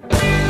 [0.00, 0.41] Bye.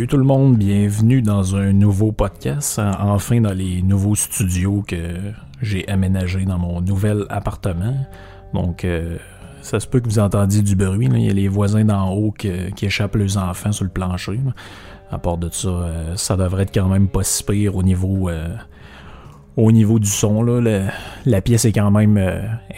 [0.00, 4.96] Salut tout le monde, bienvenue dans un nouveau podcast, enfin dans les nouveaux studios que
[5.60, 7.94] j'ai aménagés dans mon nouvel appartement.
[8.54, 9.18] Donc euh,
[9.60, 12.32] ça se peut que vous entendiez du bruit, il y a les voisins d'en haut
[12.32, 12.48] qui,
[12.80, 14.40] échappent leurs enfants sur le plancher.
[15.10, 18.30] À part de ça, euh, ça devrait être quand même pas si pire au niveau
[18.30, 18.56] euh,
[19.58, 20.42] au niveau du son.
[20.44, 22.18] la pièce est quand même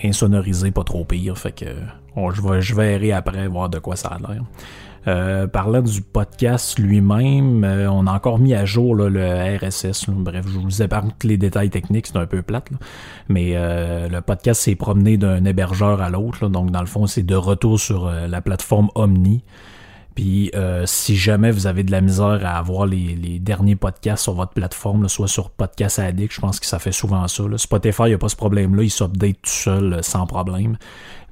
[0.02, 1.38] insonorisée, pas trop pire.
[1.38, 1.66] Fait que
[2.16, 4.42] je, vais, je verrai après voir de quoi ça a l'air.
[5.08, 10.06] Euh, parlant du podcast lui-même, euh, on a encore mis à jour le RSS.
[10.08, 12.68] Bref, je vous épargne tous les détails techniques, c'est un peu plate.
[13.28, 16.48] Mais euh, le podcast s'est promené d'un hébergeur à l'autre.
[16.48, 19.42] Donc, dans le fond, c'est de retour sur la plateforme Omni.
[20.14, 24.34] Puis euh, si jamais vous avez de la misère à avoir les, derniers podcasts sur
[24.34, 27.44] votre plateforme, soit sur Podcast Addict, je pense que ça fait souvent ça.
[27.56, 30.76] Spotify, il n'y a pas ce problème-là, il s'update tout seul euh, sans problème.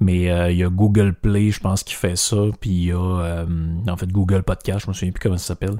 [0.00, 2.36] Mais euh, il y a Google Play, je pense, qui fait ça.
[2.58, 3.44] Puis il y a
[3.86, 5.76] en fait Google Podcast, je me souviens plus comment ça s'appelle.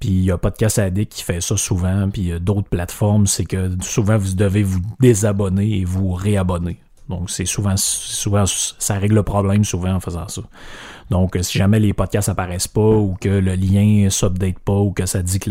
[0.00, 2.10] Puis il y a Podcast Addict qui fait ça souvent.
[2.10, 6.80] Puis d'autres plateformes, c'est que souvent vous devez vous désabonner et vous réabonner.
[7.10, 10.42] Donc, c'est souvent, souvent, ça règle le problème souvent en faisant ça.
[11.10, 15.04] Donc, si jamais les podcasts apparaissent pas ou que le lien s'update pas ou que
[15.06, 15.50] ça dit que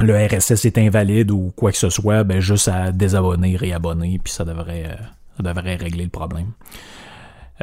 [0.00, 4.32] le RSS est invalide ou quoi que ce soit, ben juste à désabonner, réabonner, puis
[4.32, 4.96] ça devrait, euh,
[5.36, 6.52] ça devrait régler le problème.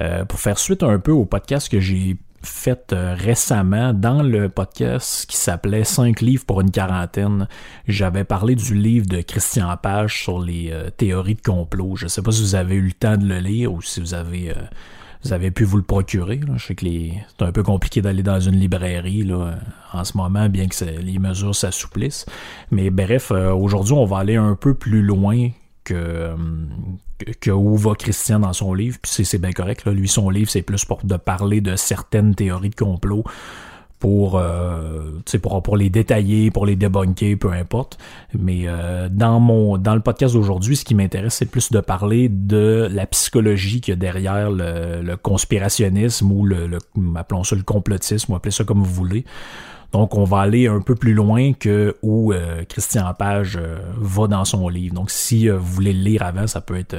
[0.02, 4.50] Euh, pour faire suite un peu au podcast que j'ai fait euh, récemment dans le
[4.50, 7.48] podcast qui s'appelait 5 livres pour une quarantaine.
[7.88, 11.96] J'avais parlé du livre de Christian Page sur les euh, théories de complot.
[11.96, 14.00] Je ne sais pas si vous avez eu le temps de le lire ou si
[14.00, 14.62] vous avez euh,
[15.24, 16.42] vous avez pu vous le procurer.
[16.58, 19.26] Je sais que c'est un peu compliqué d'aller dans une librairie
[19.94, 22.26] en ce moment, bien que les mesures s'assouplissent.
[22.72, 25.48] Mais bref, aujourd'hui, on va aller un peu plus loin
[25.84, 26.36] que,
[27.40, 29.86] que où va Christian dans son livre, puis c'est bien correct.
[29.86, 29.92] Là.
[29.92, 33.24] Lui, son livre, c'est plus pour de parler de certaines théories de complot
[34.04, 35.12] pour, euh,
[35.42, 37.98] pour, pour les détailler, pour les débunker, peu importe.
[38.38, 42.28] Mais euh, dans mon dans le podcast d'aujourd'hui, ce qui m'intéresse, c'est plus de parler
[42.28, 46.80] de la psychologie qu'il y a derrière le, conspirationnisme ou le, le,
[47.16, 49.24] appelons ça le complotisme, ou appelez ça comme vous voulez.
[49.94, 54.28] Donc, on va aller un peu plus loin que où euh, Christian Page euh, va
[54.28, 54.96] dans son livre.
[54.96, 56.98] Donc, si euh, vous voulez le lire avant, ça peut être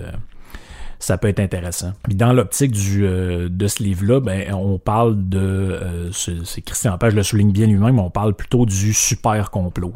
[1.04, 1.92] ça peut être intéressant.
[2.08, 7.14] dans l'optique du euh, de ce livre-là, ben, on parle de, euh, c'est Christian Page
[7.14, 9.92] le souligne bien lui-même, on parle plutôt du super complot.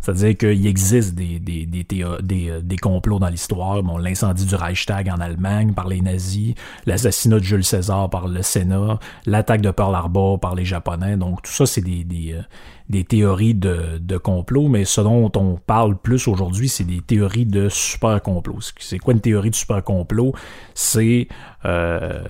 [0.00, 3.82] C'est-à-dire qu'il existe des, des, des, des, des complots dans l'histoire.
[3.82, 6.54] Bon, l'incendie du Reichstag en Allemagne par les nazis,
[6.84, 11.16] l'assassinat de Jules César par le Sénat, l'attaque de Pearl Harbor par les Japonais.
[11.16, 12.42] Donc tout ça, c'est des, des, euh,
[12.90, 17.68] des théories de, complot, mais ce dont on parle plus aujourd'hui, c'est des théories de
[17.68, 18.58] super complot.
[18.80, 20.34] C'est quoi une théorie de super complot?
[20.74, 21.28] C'est,
[21.64, 22.20] euh,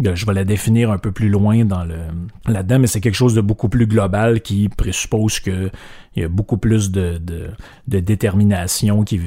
[0.00, 1.98] je vais la définir un peu plus loin dans le
[2.48, 5.70] là-dedans, mais c'est quelque chose de beaucoup plus global qui présuppose que
[6.16, 9.20] il y a beaucoup plus de, de, détermination qui,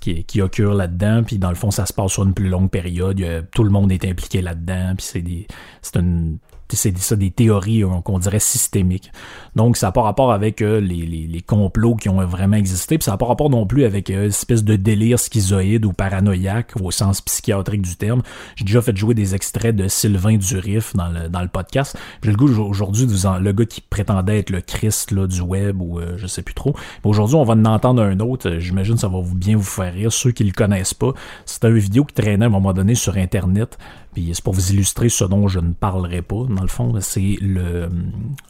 [0.00, 2.70] qui, qui occure là-dedans, puis dans le fond, ça se passe sur une plus longue
[2.70, 3.22] période.
[3.52, 5.46] tout le monde est impliqué là-dedans, puis c'est des,
[5.82, 6.38] c'est une
[6.76, 9.12] c'est ça des théories euh, qu'on dirait systémiques.
[9.56, 13.12] Donc ça n'a pas rapport avec euh, les, complots qui ont vraiment existé, puis ça
[13.12, 16.90] n'a pas rapport non plus avec euh, une espèce de délire schizoïde ou paranoïaque au
[16.90, 18.22] sens psychiatrique du terme.
[18.56, 21.98] J'ai déjà fait jouer des extraits de Sylvain Durif dans le, podcast.
[22.22, 25.80] J'ai le goût aujourd'hui de le gars qui prétendait être le Christ là, du web
[25.80, 26.74] ou je sais plus trop.
[27.02, 28.58] Aujourd'hui, on va en entendre un autre.
[28.58, 30.12] J'imagine ça va vous bien vous faire rire.
[30.12, 31.12] Ceux qui le connaissent pas,
[31.44, 33.78] c'est une vidéo qui traînait à un moment donné sur Internet.
[34.12, 36.92] Puis c'est pour vous illustrer ce dont je ne parlerai pas, dans le fond.
[37.00, 37.88] C'est le,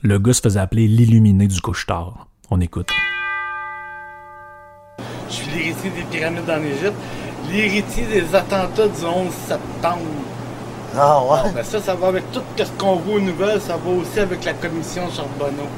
[0.02, 2.28] le gars se faisait appeler l'illuminé du couche-tard.
[2.50, 2.88] On écoute.
[5.28, 6.94] Je suis l'héritier des pyramides en Égypte,
[7.50, 10.00] l'héritier des attentats du 11 septembre.
[10.96, 11.52] Ah ouais?
[11.54, 14.44] ben ça, ça va avec tout ce qu'on voit aux nouvelles, ça va aussi avec
[14.44, 15.68] la commission Charbonneau.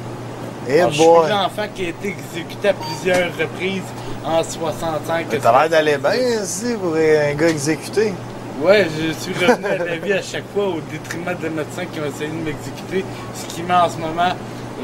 [0.67, 3.83] Eh je suis l'enfant qui a été exécuté à plusieurs reprises
[4.25, 5.27] en 65.
[5.29, 8.13] T'as l'air d'aller bien ici pour un gars exécuté.
[8.61, 11.99] Ouais, je suis revenu à la vie à chaque fois au détriment des médecins qui
[11.99, 13.03] ont essayé de m'exécuter,
[13.33, 14.33] ce qui met en ce moment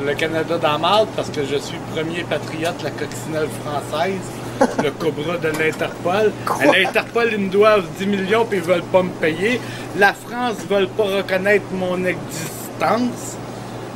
[0.03, 4.91] le Canada dans mal parce que je suis le premier patriote la coccinelle française, le
[4.91, 6.31] cobra de l'Interpol.
[6.47, 9.61] À L'Interpol, ils me doivent 10 millions puis ils veulent pas me payer.
[9.97, 13.37] La France ne veut pas reconnaître mon existence.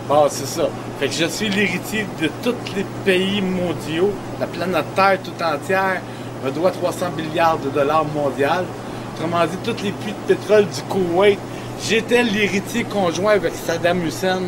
[0.08, 0.70] Bon, c'est ça.
[1.00, 4.12] Fait que je suis l'héritier de tous les pays mondiaux.
[4.40, 6.02] La planète Terre tout entière
[6.46, 8.66] me doit 300 milliards de dollars mondiaux.
[9.16, 11.38] Autrement dit, tous les puits de pétrole du Koweït.
[11.88, 14.42] J'étais l'héritier conjoint avec Saddam Hussein.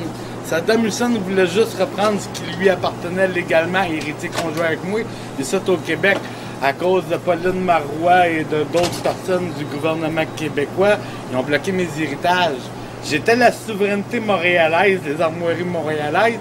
[0.45, 5.01] Saddam Hussein voulait juste reprendre ce qui lui appartenait légalement, héritier conjoint avec moi.
[5.39, 6.17] Et ça, au Québec,
[6.63, 10.97] à cause de Pauline Marois et d'autres personnes du gouvernement québécois,
[11.31, 12.63] ils ont bloqué mes héritages.
[13.07, 16.39] J'étais la souveraineté montréalaise, des armoiries montréalaises,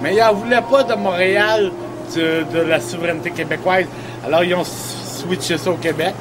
[0.00, 1.72] mais ils n'en voulaient pas de Montréal,
[2.14, 3.86] de la souveraineté québécoise.
[4.24, 6.14] Alors, ils ont switché ça au Québec.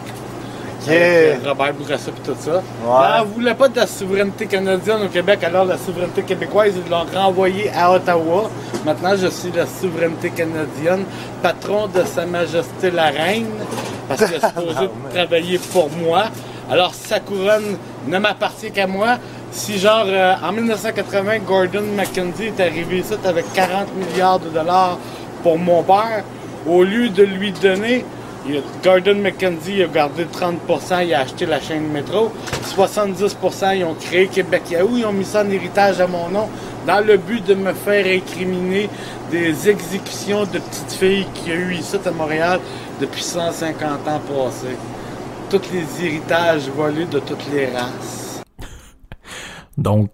[0.88, 2.62] Avec Robert Bourassa et tout ça.
[2.82, 6.90] Ils n'en voulaient pas de la souveraineté canadienne au Québec, alors la souveraineté québécoise, ils
[6.90, 8.50] l'ont renvoyée à Ottawa.
[8.86, 11.06] Maintenant, je suis la souveraineté canadienne,
[11.42, 13.48] patron de Sa Majesté la Reine,
[14.08, 16.26] parce qu'elle est supposée travailler pour moi.
[16.70, 17.78] Alors, sa couronne
[18.08, 19.18] ne m'appartient qu'à moi.
[19.52, 24.98] Si, genre, euh, en 1980, Gordon McKenzie est arrivé ici avec 40 milliards de dollars
[25.44, 26.24] pour mon père,
[26.68, 28.06] au lieu de lui donner,
[28.84, 32.32] Gordon McKenzie a gardé 30%, il a acheté la chaîne métro.
[32.76, 36.50] 70%, ils ont créé Québec Yahoo, ils ont mis ça en héritage à mon nom,
[36.86, 38.90] dans le but de me faire incriminer
[39.32, 42.60] des exécutions de petites filles qu'il y a eu ici à Montréal
[43.00, 44.78] depuis 150 ans passés.
[45.50, 48.42] Tous les héritages volés de toutes les races.
[49.78, 50.10] Donc,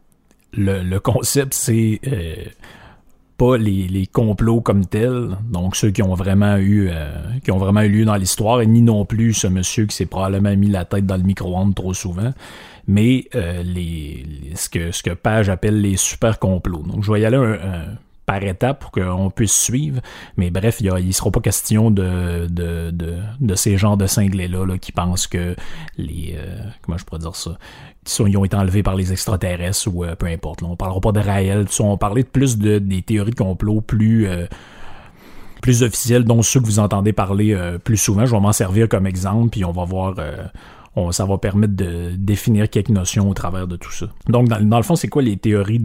[0.53, 2.35] le, le concept, c'est euh,
[3.39, 7.09] pas les, complots comme tels, donc ceux qui ont vraiment eu euh,
[7.43, 10.05] qui ont vraiment eu lieu dans l'histoire, et ni non plus ce monsieur qui s'est
[10.05, 12.33] probablement mis la tête dans le micro-ondes trop souvent,
[12.87, 16.83] mais euh, les, les- ce que ce que Page appelle les super complots.
[16.83, 17.97] Donc, je vais y aller un-
[18.29, 20.01] par étapes pour qu'on puisse suivre.
[20.37, 24.91] Mais bref, il ne sera pas question de, de, ces genres de cinglés-là là, qui
[24.91, 25.55] pensent que
[25.97, 26.35] les...
[26.37, 27.57] euh, comment je pourrais dire ça?
[28.27, 30.61] Ils, ont été enlevés par les extraterrestres ou euh, peu importe.
[30.61, 30.67] Là.
[30.69, 31.65] On parlera pas de Raël.
[31.79, 34.27] On va parler de plus de, des théories de complot plus...
[34.27, 34.45] euh,
[35.63, 37.53] plus officielles, dont ceux que vous entendez parler
[37.83, 38.25] plus souvent.
[38.25, 40.15] Je vais m'en servir comme exemple, puis on va voir...
[41.11, 44.07] ça va permettre de définir quelques notions au travers de tout ça.
[44.27, 45.83] Donc, dans, le fond, c'est quoi les théories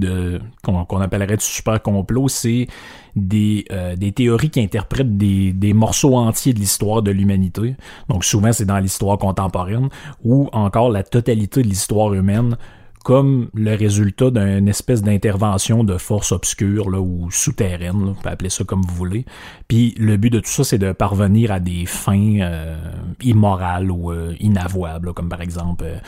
[0.62, 2.28] qu'on appellerait de super complot?
[2.28, 2.66] C'est
[3.14, 7.76] des, euh, théories qui interprètent des morceaux entiers de l'histoire de l'humanité.
[8.08, 9.88] Donc, souvent, c'est dans l'histoire contemporaine
[10.24, 12.56] ou encore la totalité de l'histoire humaine
[13.04, 18.30] comme le résultat d'une espèce d'intervention de force obscure là, ou souterraine, là, vous pouvez
[18.30, 19.26] appeler ça comme vous voulez.
[19.68, 22.76] Puis le but de tout ça, c'est de parvenir à des fins euh,
[23.22, 25.98] immorales ou euh, inavouables, comme par exemple euh,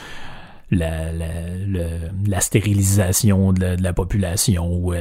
[0.71, 1.27] la, la,
[2.25, 4.93] la stérilisation de la, population ou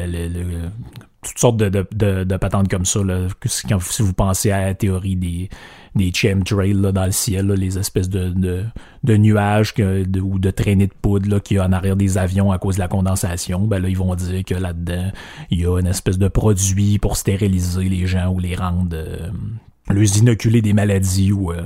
[1.22, 3.02] toutes sortes de, de, de, patentes comme ça.
[3.02, 5.48] Là, si vous pensez à la théorie des,
[5.96, 8.64] des chemtrails dans le ciel, les espèces de,
[9.04, 12.76] nuages ou de traînées de poudre qu'il y a en arrière des avions à cause
[12.76, 15.10] de la condensation, ben là, ils vont dire que là-dedans,
[15.50, 19.30] il y a une espèce de produit pour stériliser les gens ou les rendre, euh,
[19.90, 21.52] les inoculer des maladies ou...
[21.52, 21.62] euh,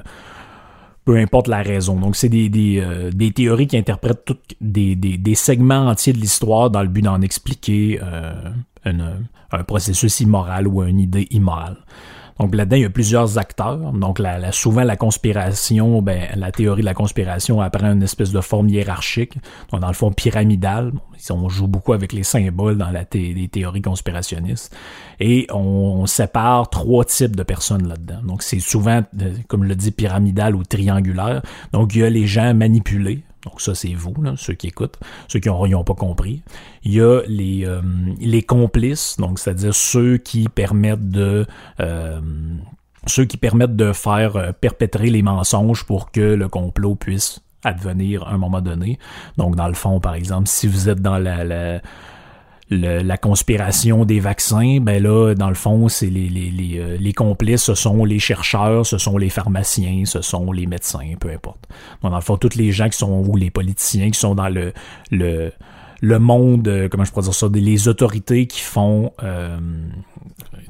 [1.07, 1.99] peu importe la raison.
[1.99, 4.31] Donc, c'est des, euh, théories qui interprètent
[4.61, 7.99] des, segments entiers de l'histoire dans le but d'en expliquer
[8.85, 11.79] un processus immoral ou une idée immorale.
[12.41, 13.93] Donc là-dedans, il y a plusieurs acteurs.
[13.93, 14.21] Donc
[14.53, 19.35] souvent, la conspiration, ben, la théorie de la conspiration apprend une espèce de forme hiérarchique,
[19.71, 20.93] donc dans le fond pyramidale.
[21.29, 24.75] On joue beaucoup avec les symboles dans la thé- les théories conspirationnistes.
[25.21, 28.23] Et on, on sépare trois types de personnes là-dedans.
[28.27, 31.43] Donc c'est souvent, euh, comme je le dis, pyramidal ou triangulaire.
[31.73, 33.23] Donc il y a les gens manipulés.
[33.45, 36.43] Donc ça, c'est vous, ceux qui écoutent, ceux qui n'ont pas compris.
[36.83, 37.81] Il y a les, euh,
[38.21, 41.47] les complices, donc c'est-à-dire ceux qui permettent de
[41.81, 42.21] euh,
[43.07, 48.25] ceux qui permettent de faire euh, perpétrer les mensonges pour que le complot puisse advenir
[48.25, 48.99] à un moment donné.
[49.39, 51.81] Donc dans le fond, par exemple, si vous êtes dans la
[52.71, 56.97] le- la conspiration des vaccins, ben là, dans le fond, c'est les, les, les, euh,
[56.99, 61.31] les complices, ce sont les chercheurs, ce sont les pharmaciens, ce sont les médecins, peu
[61.31, 61.69] importe.
[62.03, 64.73] Dans le fond, tous les gens qui sont, ou les politiciens qui sont dans le,
[65.11, 65.53] le,
[66.01, 69.59] le monde, euh, comment je pourrais dire ça, les autorités qui font, euh,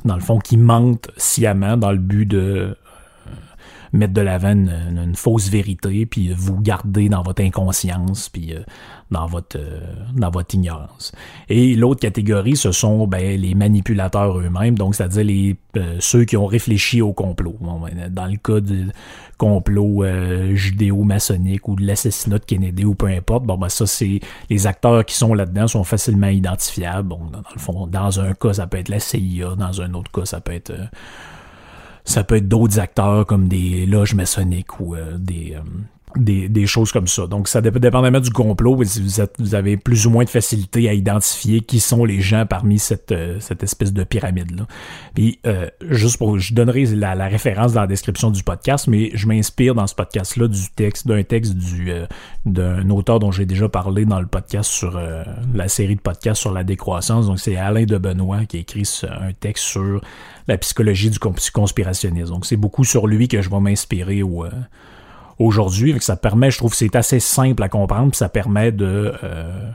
[0.05, 2.77] dans le fond, qui mentent sciemment dans le but de
[3.93, 8.61] mettre de l'avant une, une, fausse vérité, puis vous garder dans votre inconscience, puis euh,
[9.11, 9.81] dans votre euh,
[10.15, 11.13] dans votre ignorance.
[11.49, 16.37] Et l'autre catégorie, ce sont ben, les manipulateurs eux-mêmes, donc c'est-à-dire les euh, ceux qui
[16.37, 17.57] ont réfléchi au complot.
[17.61, 18.91] Ben, dans le cas du
[19.39, 20.05] complot
[20.55, 24.21] judéo-maçonnique ou de l'assassinat de Kennedy ou peu importe, bon ben ça c'est
[24.51, 27.09] les acteurs qui sont là-dedans sont facilement identifiables.
[27.09, 30.13] Bon, dans, le fond, dans un cas ça peut être la CIA, dans un autre
[30.13, 30.73] cas ça peut être
[32.11, 35.61] ça peut être d'autres acteurs comme des loges maçonniques ou euh, des, euh,
[36.17, 37.27] des, choses comme ça.
[37.27, 40.89] Donc, ça dépend dépendamment du complot, vous, êtes, vous avez plus ou moins de facilité
[40.89, 44.67] à identifier qui sont les gens parmi cette, euh, espèce de pyramide-là.
[45.15, 49.27] Puis, euh, juste pour, je donnerai la, référence dans la description du podcast, mais je
[49.27, 51.55] m'inspire dans ce podcast-là du texte, d'un texte
[51.87, 52.07] euh,
[52.45, 55.01] d'un auteur dont j'ai déjà parlé dans le podcast sur
[55.55, 57.27] la série de podcasts sur la décroissance.
[57.27, 60.01] Donc, c'est Alain de Benoît qui a écrit un texte sur
[60.49, 62.33] la psychologie du conspirationnisme.
[62.33, 64.45] Donc, c'est beaucoup sur lui que je vais m'inspirer au
[65.41, 65.97] aujourd'hui.
[66.01, 69.71] Ça permet, je trouve, c'est assez simple à comprendre, puis ça permet de, euh,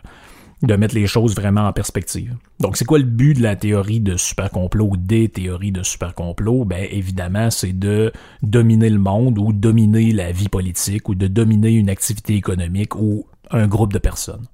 [0.61, 2.35] de mettre les choses vraiment en perspective.
[2.59, 5.83] Donc, c'est quoi le but de la théorie de super complot ou des théories de
[5.83, 6.63] super complot?
[6.63, 11.71] Ben, évidemment, c'est de dominer le monde ou dominer la vie politique ou de dominer
[11.71, 14.45] une activité économique ou un groupe de personnes.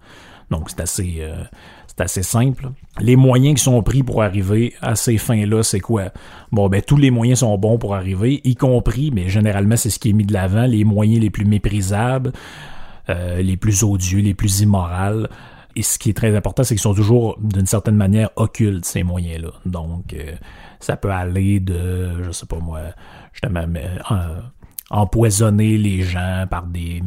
[0.49, 1.43] Donc, c'est assez, euh,
[1.91, 2.69] c'est assez simple.
[3.01, 6.05] Les moyens qui sont pris pour arriver à ces fins-là, c'est quoi?
[6.51, 9.99] Bon, ben, tous les moyens sont bons pour arriver, y compris, mais généralement, c'est ce
[9.99, 12.31] qui est mis de l'avant, les moyens les plus méprisables,
[13.09, 15.27] euh, les plus odieux, les plus immoraux.
[15.75, 19.03] Et ce qui est très important, c'est qu'ils sont toujours, d'une certaine manière, occultes, ces
[19.03, 19.51] moyens-là.
[19.65, 20.35] Donc, euh,
[20.79, 22.79] ça peut aller de, je sais pas moi,
[23.33, 23.65] justement,
[24.11, 24.39] euh,
[24.89, 27.01] empoisonner les gens par des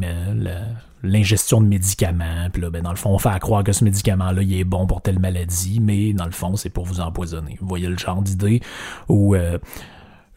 [1.05, 2.49] l'ingestion de médicaments.
[2.51, 4.87] Puis là, ben, dans le fond, on fait croire que ce médicament-là, il est bon
[4.87, 7.57] pour telle maladie, mais dans le fond, c'est pour vous empoisonner.
[7.61, 8.61] Vous voyez le genre d'idée
[9.07, 9.57] où euh,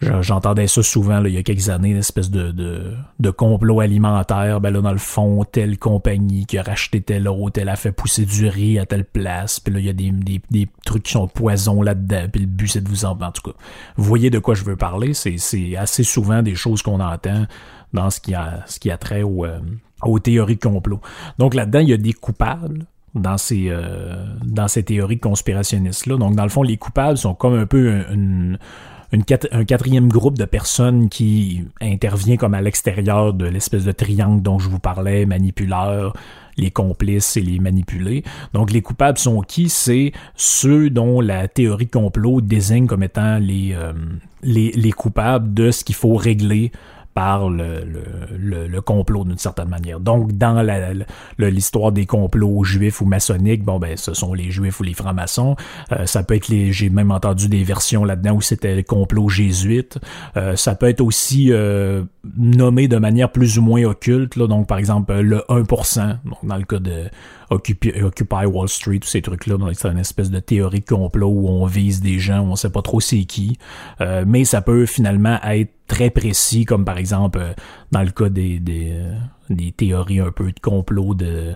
[0.01, 4.61] j'entendais ça souvent il y a quelques années, une espèce de, de, complot alimentaire.
[4.61, 7.93] Ben là, dans le fond, telle compagnie qui a racheté telle autre, elle a fait
[7.93, 9.61] pousser du riz à telle place.
[9.61, 12.27] Puis là, il y a des, des, des trucs qui sont poison là-dedans.
[12.33, 13.19] Puis le but, c'est de vous en...
[13.19, 13.57] En tout cas,
[13.97, 15.13] vous voyez de quoi je veux parler?
[15.15, 17.47] C'est assez souvent des choses qu'on entend
[17.93, 19.45] dans ce qui a, ce qui a trait au...
[19.45, 19.59] Euh,
[20.03, 21.01] aux théories complot.
[21.39, 26.17] Donc là-dedans, il y a des coupables dans ces, euh, dans ces théories conspirationnistes-là.
[26.17, 28.05] Donc dans le fond, les coupables sont comme un peu
[29.13, 34.59] un quatrième groupe de personnes qui intervient comme à l'extérieur de l'espèce de triangle dont
[34.59, 36.13] je vous parlais, manipuleurs,
[36.59, 38.25] les complices et les manipulés.
[38.53, 39.69] Donc les coupables sont qui?
[39.69, 43.93] C'est ceux dont la théorie complot désigne comme étant les, euh,
[44.43, 46.73] les, les coupables de ce qu'il faut régler
[47.51, 50.01] le, complot d'une certaine manière.
[50.01, 50.63] Donc, dans
[51.39, 55.57] l'histoire des complots juifs ou maçonniques, bon ben, ce sont les juifs ou les francs-maçons.
[55.93, 59.29] Euh, ça peut être les, j'ai même entendu des versions là-dedans où c'était le complot
[59.29, 59.99] jésuite.
[60.37, 62.03] Euh, ça peut être aussi euh,
[62.37, 64.37] nommé de manière plus ou moins occulte.
[64.37, 67.05] Là, donc, par exemple, le 1%, donc dans le cas de
[67.51, 69.57] Occupy, Wall Street, tous ces trucs-là.
[69.75, 72.71] C'est une espèce de théorie de complot où on vise des gens, où on sait
[72.71, 73.59] pas trop c'est qui.
[74.01, 77.53] Euh, mais ça peut finalement être très précis, comme par exemple euh,
[77.93, 79.15] dans le cas des, des, euh,
[79.51, 81.55] des théories un peu de complot de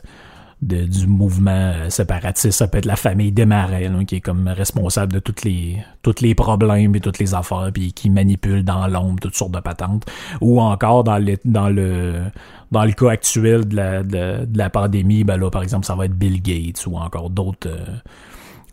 [0.62, 2.58] du mouvement euh, séparatiste.
[2.58, 6.34] Ça peut être la famille Desmarais, qui est comme responsable de toutes les, tous les
[6.34, 10.04] problèmes et toutes les affaires, puis qui manipule dans l'ombre toutes sortes de patentes.
[10.40, 12.22] Ou encore dans le, dans le,
[12.70, 16.04] dans le cas actuel de la, de, la pandémie, ben là, par exemple, ça va
[16.04, 17.96] être Bill Gates ou encore d'autres, euh,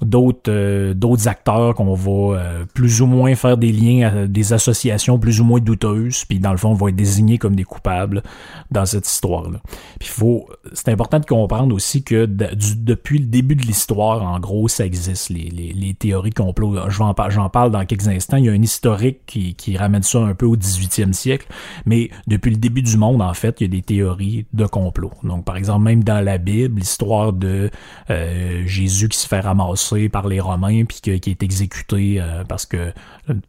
[0.01, 5.19] d'autres euh, d'autres acteurs qu'on va euh, plus ou moins faire des liens des associations
[5.19, 8.23] plus ou moins douteuses puis dans le fond on va être désignés comme des coupables
[8.71, 9.59] dans cette histoire là
[9.99, 14.67] puis faut c'est important de comprendre aussi que depuis le début de l'histoire en gros
[14.67, 16.75] ça existe les, les, les théories de complot.
[16.89, 18.37] J'en j'en parle dans quelques instants.
[18.37, 21.47] Il y a un historique qui, qui ramène ça un peu au 18e siècle
[21.85, 25.11] mais depuis le début du monde en fait il y a des théories de complot.
[25.23, 27.69] Donc par exemple même dans la Bible l'histoire de
[28.09, 32.65] euh, Jésus qui se fait ramasser par les Romains puis qui est exécuté euh, parce
[32.65, 32.93] que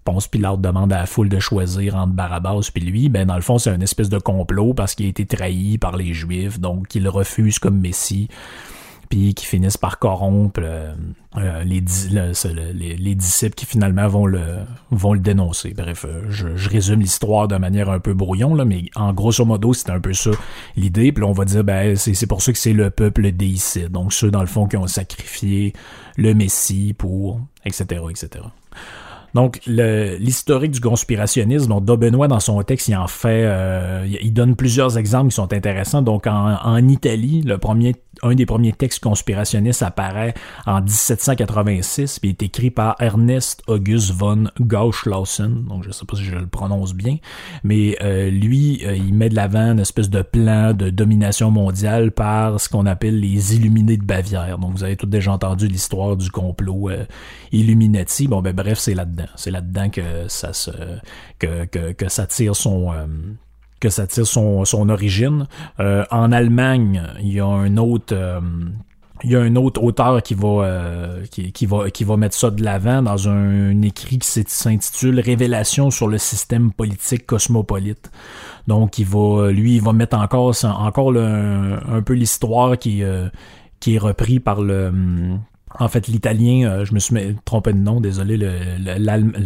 [0.05, 3.43] Ponce Pilate demande à la foule de choisir entre Barabbas puis lui, ben dans le
[3.43, 6.95] fond c'est une espèce de complot parce qu'il a été trahi par les Juifs, donc
[6.95, 8.29] il refuse comme Messie
[9.11, 10.95] qui finissent par corrompre euh,
[11.37, 11.83] euh, les,
[12.97, 14.59] les, disciples qui finalement vont le,
[14.93, 15.75] vont le dénoncer.
[15.77, 19.73] Bref, euh, je, résume l'histoire de manière un peu brouillon, là, mais en grosso modo,
[19.73, 20.31] c'est un peu ça
[20.77, 21.11] l'idée.
[21.11, 23.91] Puis on va dire, ben, c'est pour ça que c'est le peuple déicide.
[23.91, 25.73] Donc ceux, dans le fond, qui ont sacrifié
[26.17, 28.45] le Messie pour, etc., etc.
[29.33, 33.49] Donc, l'historique du conspirationnisme, donc Da Benoît, dans son texte, il en fait,
[34.21, 36.03] il donne plusieurs exemples qui sont intéressants.
[36.03, 40.35] Donc, en Italie, le premier, un des premiers textes conspirationnistes apparaît
[40.67, 45.65] en 1786, puis il est écrit par Ernest August von Gauchlausen.
[45.65, 47.17] Donc, je sais pas si je le prononce bien,
[47.65, 52.13] mais euh, lui, euh, il met de l'avant une espèce de plan de domination mondiale
[52.13, 54.59] par ce qu'on appelle les Illuminés de Bavière.
[54.59, 57.05] Donc, vous avez tous déjà entendu l'histoire du complot euh,
[57.53, 58.29] Illuminati.
[58.29, 59.29] Bon, ben bref, c'est là-dedans.
[59.37, 60.71] C'est là-dedans que ça se
[61.39, 62.93] que, ça tire son
[63.81, 65.47] que ça tire son, son origine.
[65.81, 68.41] Euh, en Allemagne, il y a un autre euh,
[69.23, 72.35] il y a un autre auteur qui va euh, qui, qui va qui va mettre
[72.37, 78.11] ça de l'avant dans un, écrit qui s'int- s'intitule Révélation sur le système politique cosmopolite.
[78.67, 83.03] Donc il va lui il va mettre encore encore le- un, un peu l'histoire qui
[83.03, 83.29] euh,
[83.79, 85.41] qui est repris par le hum,
[85.79, 88.39] en fait, l'italien, euh, je me suis trompé de nom, désolé,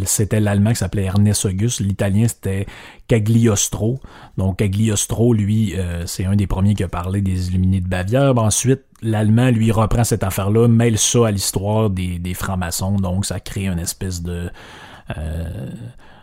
[0.05, 2.65] c'était l'allemand qui s'appelait Ernest August, l'italien c'était
[3.07, 3.99] Cagliostro.
[4.37, 8.35] Donc Cagliostro, lui, euh, c'est un des premiers qui a parlé des Illuminés de Bavière.
[8.37, 13.67] Ensuite, l'allemand, lui, reprend cette affaire-là, mêle ça à l'histoire des, francs-maçons, donc ça crée
[13.67, 14.49] une espèce de...
[15.17, 15.69] euh,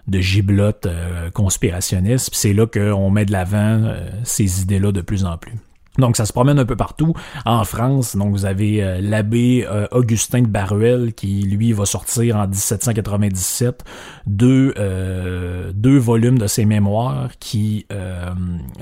[0.09, 3.95] de giblotte euh, conspirationniste, c'est là qu'on met de l'avant
[4.25, 5.55] ces idées-là de plus en plus.
[5.99, 7.13] Donc ça se promène un peu partout
[7.45, 8.17] en France.
[8.17, 13.85] Donc vous avez euh, l'abbé euh, Augustin de Baruel qui lui va sortir en 1797
[14.27, 17.87] deux euh, deux volumes de ses mémoires qui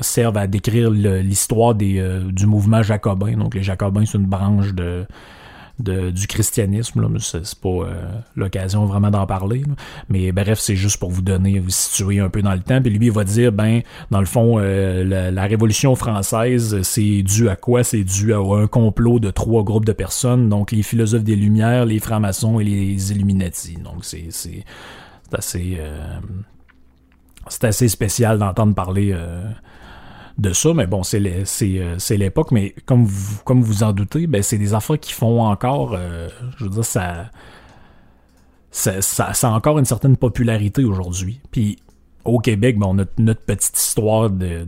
[0.01, 3.37] servent à décrire l'histoire des du mouvement jacobin.
[3.37, 5.07] Donc les jacobins c'est une branche de
[5.83, 7.07] du christianisme.
[7.19, 8.03] C'est pas euh,
[8.37, 9.63] l'occasion vraiment d'en parler.
[10.09, 12.81] Mais bref, c'est juste pour vous donner, vous situer un peu dans le temps.
[12.81, 17.49] Puis lui, il va dire, ben, dans le fond, euh, la, Révolution française, c'est dû
[17.49, 17.83] à quoi?
[17.83, 21.87] C'est dû à un complot de trois groupes de personnes, donc les philosophes des Lumières,
[21.87, 23.77] les francs-maçons et les Illuminati.
[23.83, 24.29] Donc c'est
[25.33, 25.77] assez...
[25.81, 26.19] euh,
[27.49, 29.17] c'est assez spécial d'entendre parler...
[30.41, 34.43] de ça, mais bon, euh, c'est l'époque, mais comme vous, comme vous en doutez, ben
[34.43, 37.31] c'est des affaires qui font encore, euh, je veux dire, ça,
[38.71, 41.41] ça, a encore une certaine popularité aujourd'hui.
[41.51, 41.77] Puis
[42.25, 44.65] au Québec, ben, notre petite histoire euh,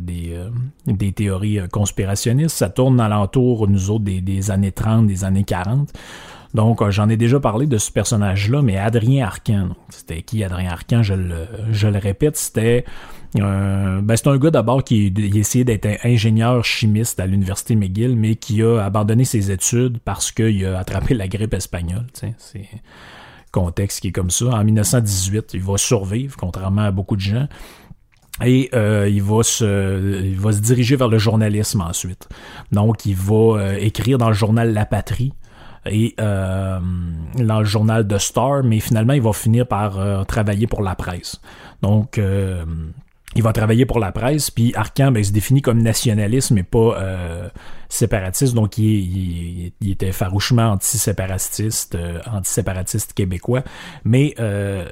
[0.87, 2.57] des théories conspirationnistes.
[2.57, 5.91] Ça tourne alentour, nous autres, des années 30, des années 40.
[6.55, 9.71] Donc, euh, j'en ai déjà parlé de ce personnage-là, mais Adrien Arcan.
[9.89, 11.03] C'était qui Adrien Arcan?
[11.03, 12.85] Je le, répète, c'était
[13.41, 18.15] euh, ben c'est un gars d'abord qui il essayait d'être ingénieur chimiste à l'université McGill,
[18.15, 22.07] mais qui a abandonné ses études parce qu'il a attrapé la grippe espagnole.
[22.13, 22.69] C'est
[23.51, 24.47] contexte qui est comme ça.
[24.47, 27.49] En 1918, il va survivre, contrairement à beaucoup de gens.
[28.43, 32.29] Et euh, il va se il va se diriger vers le journalisme ensuite.
[32.71, 35.33] Donc il va écrire dans le journal La Patrie
[35.87, 36.79] et euh,
[37.37, 40.95] dans le journal The Star, mais finalement il va finir par euh, travailler pour la
[40.95, 41.41] presse.
[41.83, 42.65] Donc euh,
[43.35, 46.63] il va travailler pour la presse, puis Arcan ben, il se définit comme nationaliste, mais
[46.63, 47.49] pas euh,
[47.89, 53.63] séparatiste, donc il, il- il était farouchement antiséparatiste, euh, antiséparatiste québécois,
[54.05, 54.85] mais euh,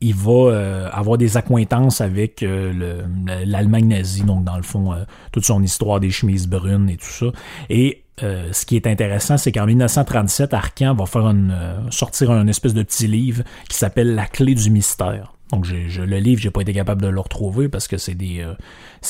[0.00, 3.04] il va euh, avoir des accointances avec le-
[3.46, 4.94] l'Allemagne nazie, donc dans le fond,
[5.30, 7.26] toute son histoire des chemises brunes et tout ça.
[7.70, 12.30] Et euh, ce qui est intéressant, c'est qu'en 1937, Arcan va faire une, euh, sortir
[12.30, 15.32] un espèce de petit livre qui s'appelle La clé du mystère.
[15.50, 18.40] Donc je, le livre, j'ai pas été capable de le retrouver parce que c'est des
[18.40, 18.54] euh,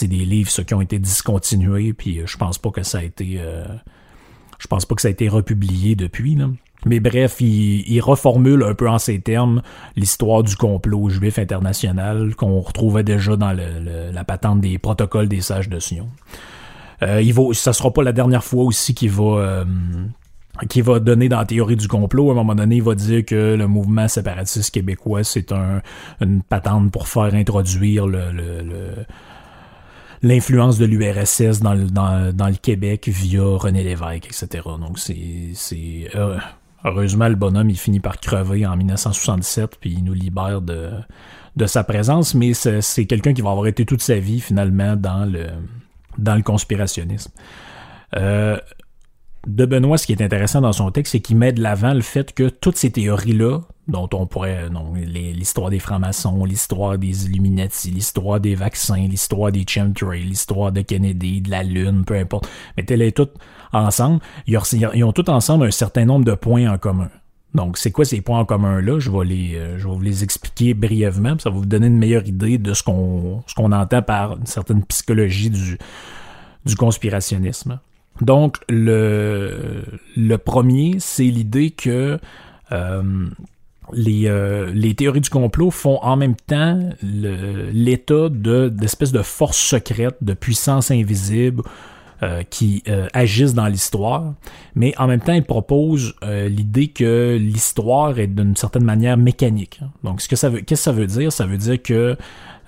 [0.02, 3.40] livres ceux qui ont été discontinués, puis je pense pas que ça a été
[4.58, 6.38] je pense pas que ça a été republié depuis.
[6.84, 9.62] Mais bref, il, reformule un peu en ces termes
[9.96, 15.68] l'histoire du complot juif international qu'on retrouvait déjà dans la patente des protocoles des sages
[15.68, 16.08] de Sion.
[17.02, 19.64] Euh, il va, ça sera pas la dernière fois aussi qu'il va euh,
[20.68, 22.28] qu'il va donner dans la théorie du complot.
[22.28, 25.82] À un moment donné, il va dire que le mouvement séparatiste québécois, c'est un,
[26.20, 28.20] une patente pour faire introduire le,
[30.22, 34.62] l'influence de l'URSS dans le, dans, le Québec via René Lévesque, etc.
[34.78, 36.10] Donc c'est
[36.84, 40.90] heureusement le bonhomme il finit par crever en 1967 puis il nous libère de
[41.54, 44.96] de sa présence, mais c'est c'est quelqu'un qui va avoir été toute sa vie finalement
[44.96, 45.48] dans le
[46.18, 47.32] dans le conspirationnisme.
[48.16, 48.58] Euh,
[49.46, 52.00] de Benoît, ce qui est intéressant dans son texte, c'est qu'il met de l'avant le
[52.00, 58.38] fait que toutes ces théories-là, dont on pourrait, l'histoire des francs-maçons, l'histoire des Illuminati, l'histoire
[58.38, 63.34] des vaccins, l'histoire des chemtrails, l'histoire de Kennedy, de la Lune, peu importe, mettez-les toutes
[63.72, 67.10] ensemble, ils ont toutes ensemble un certain nombre de points en commun.
[67.54, 68.98] Donc, c'est quoi ces points en commun-là?
[68.98, 71.88] Je vais les, euh, je vais vous les expliquer brièvement, puis ça va vous donner
[71.88, 75.78] une meilleure idée de ce qu'on, ce qu'on entend par une certaine psychologie du,
[76.64, 77.78] du conspirationnisme.
[78.20, 79.84] Donc, le,
[80.16, 82.18] le premier, c'est l'idée que
[82.72, 83.02] euh,
[83.92, 89.58] les, euh, les théories du complot font en même temps l'état de d'espèces de forces
[89.58, 91.62] secrètes, de puissances invisibles
[92.22, 94.34] euh, qui euh, agissent dans l'histoire,
[94.76, 99.80] mais en même temps, ils proposent euh, l'idée que l'histoire est d'une certaine manière mécanique.
[100.04, 101.32] Donc, ce que ça veut, qu'est-ce que ça veut dire?
[101.32, 102.16] Ça veut dire que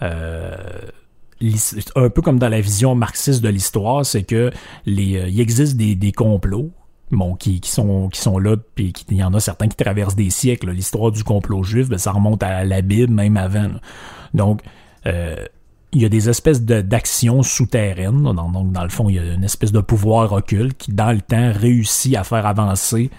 [0.01, 4.51] un peu comme dans la vision marxiste de l'histoire, c'est que
[4.87, 6.73] il existe des, des complots
[7.13, 10.17] bon, qui, qui, sont, qui sont là, puis il y en a certains qui traversent
[10.17, 10.73] des siècles.
[10.73, 13.69] L'histoire du complot juif, ben, ça remonte à la Bible, même avant.
[14.35, 14.63] Donc,
[15.95, 18.23] il y a des espèces d'actions souterraines.
[18.23, 21.21] Donc, dans le fond, il y a une espèce de pouvoir occulte qui, dans le
[21.21, 23.11] temps, réussit à faire avancer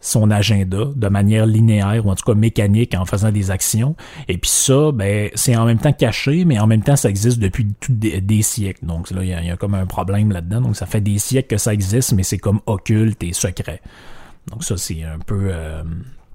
[0.00, 3.96] son agenda de manière linéaire ou en tout cas mécanique en faisant des actions.
[4.28, 7.40] Et puis ça, ben, c'est en même temps caché, mais en même temps, ça existe
[7.40, 8.86] depuis des, siècles.
[8.86, 10.60] Donc là, il y, a- y a comme un problème là-dedans.
[10.60, 13.80] Donc ça fait des siècles que ça existe, mais c'est comme occulte et secret.
[14.50, 15.48] Donc ça, c'est un peu...
[15.50, 15.82] euh,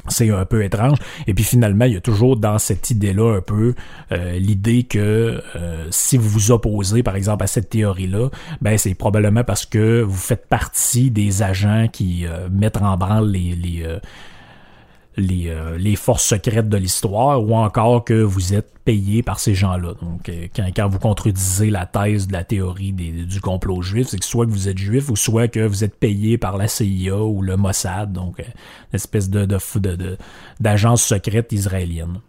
[0.09, 0.97] c'est un peu étrange.
[1.27, 3.73] Et puis finalement, il y a toujours dans cette idée-là un peu
[4.11, 8.29] euh, l'idée que euh, si vous vous opposez, par exemple, à cette théorie-là,
[8.61, 13.31] ben c'est probablement parce que vous faites partie des agents qui euh, mettent en branle
[13.31, 13.99] les euh,
[15.17, 19.53] les, euh, les forces secrètes de l'histoire, ou encore que vous êtes payé par ces
[19.53, 19.93] gens-là.
[20.01, 24.25] Donc, euh, quand, vous contredisez la thèse de la théorie du complot juif, c'est que
[24.25, 27.41] soit que vous êtes juif, ou soit que vous êtes payé par la CIA ou
[27.41, 29.47] le Mossad, donc euh, une espèce de,
[30.59, 32.19] d'agence secrète israélienne.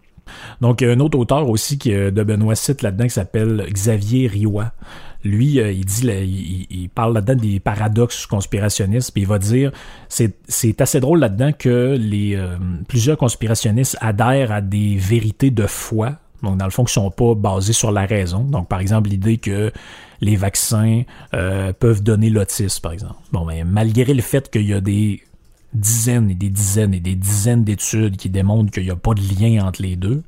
[0.60, 3.66] Donc, il y a un autre auteur aussi qui, de Benoît cite là-dedans qui s'appelle
[3.70, 4.72] Xavier Riois.
[5.24, 6.06] Lui, euh, il dit,
[6.70, 9.72] il, parle là-dedans des paradoxes conspirationnistes, puis il va dire,
[10.08, 12.56] c'est, c'est assez drôle là-dedans que les euh,
[12.88, 17.34] plusieurs conspirationnistes adhèrent à des vérités de foi, donc dans le fond qui sont pas
[17.34, 18.40] basées sur la raison.
[18.40, 19.72] Donc, par exemple, l'idée que
[20.20, 23.16] les vaccins euh, peuvent donner l'autisme, par exemple.
[23.32, 25.22] Bon, ben, malgré le fait qu'il y a des
[25.72, 29.20] dizaines et des dizaines et des dizaines d'études qui démontrent qu'il n'y a pas de
[29.20, 30.22] lien entre les deux,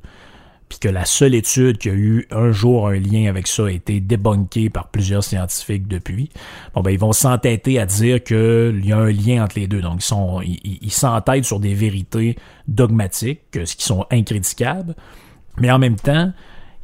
[0.69, 3.69] puis que la seule étude qui a eu un jour un lien avec ça a
[3.71, 6.29] été débunkée par plusieurs scientifiques depuis,
[6.73, 9.81] bon ben ils vont s'entêter à dire qu'il y a un lien entre les deux.
[9.81, 14.95] Donc ils sont ils, s'entêtent sur des vérités dogmatiques, que- ce qui sont incriticables,
[15.57, 16.31] mais en même temps,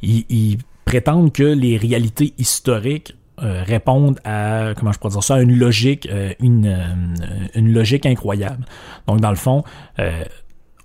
[0.02, 5.56] ils, prétendent que les réalités historiques euh, répondent à comment je pourrais dire ça une
[5.58, 8.64] logique euh, une, euh, une logique incroyable.
[9.08, 9.64] Donc dans le fond,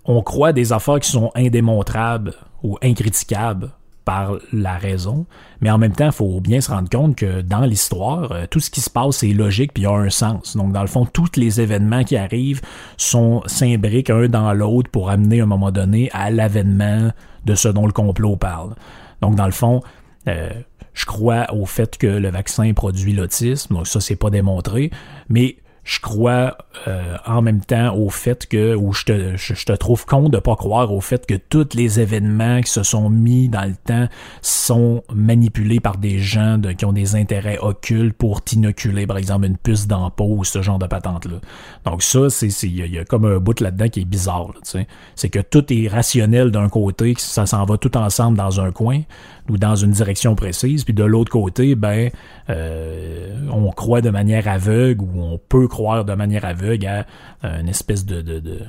[0.09, 3.69] on croit des affaires qui sont indémontrables ou incriticables
[4.05, 5.27] par la raison,
[5.61, 8.59] mais en même temps, il faut bien se rendre compte que dans l'histoire, euh, tout
[8.59, 10.57] ce qui se passe est logique puis a un sens.
[10.57, 12.61] Donc, dans le fond, tous les événements qui arrivent
[12.97, 17.11] sont s'imbriquent un dans l'autre pour amener à un moment donné à l'avènement
[17.45, 18.73] de ce dont le complot parle.
[19.21, 19.83] Donc, dans le fond,
[20.27, 20.49] euh,
[20.95, 24.89] je crois au fait que le vaccin produit l'autisme, donc ça, c'est pas démontré,
[25.29, 25.57] mais
[25.89, 26.56] je crois
[26.88, 30.38] euh, en même temps au fait que, ou je te, je, te trouve con de
[30.38, 34.08] pas croire au fait que tous les événements qui se sont mis dans le temps
[34.43, 39.47] sont manipulés par des gens de- qui ont des intérêts occultes pour t'inoculer, par exemple,
[39.47, 41.38] une puce dans peau ou ce genre de patente-là.
[41.86, 44.49] Donc ça, c'est il y, a- comme un bout là-dedans qui est bizarre.
[44.49, 44.84] là.
[45.15, 48.71] C'est que tout est rationnel d'un côté, que ça s'en va tout ensemble dans un
[48.71, 49.02] coin
[49.49, 52.12] ou dans une direction précise, puis de l'autre côté, ben,
[52.52, 57.05] euh, on croit de manière aveugle ou on peut croire de manière aveugle à
[57.43, 58.59] euh, une espèce de, de, de,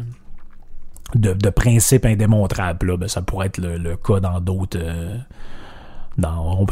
[1.14, 1.35] de.
[2.96, 4.79] Ben, ça pourrait être le, le cas dans d'autres...
[4.81, 5.16] euh,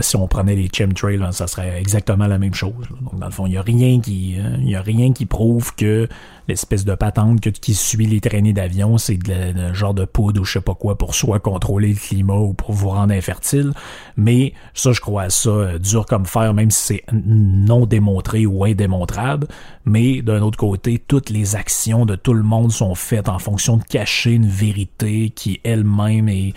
[0.00, 2.86] si on prenait les chemtrails, hein, ça serait exactement la même chose.
[3.02, 5.74] Donc, dans le fond, il n'y a rien qui, il y a rien qui prouve
[5.74, 6.08] que
[6.48, 10.54] l'espèce de patente qui suit les traînées d'avion, c'est de genre de poudre ou je
[10.54, 13.72] sais pas quoi pour soit contrôler le climat ou pour vous rendre infertile.
[14.16, 18.46] Mais ça, je crois à ça euh, dur comme fer, même si c'est non démontré
[18.46, 19.46] ou indémontrable.
[19.84, 23.76] Mais d'un autre côté, toutes les actions de tout le monde sont faites en fonction
[23.76, 26.54] de cacher une vérité qui elle-même est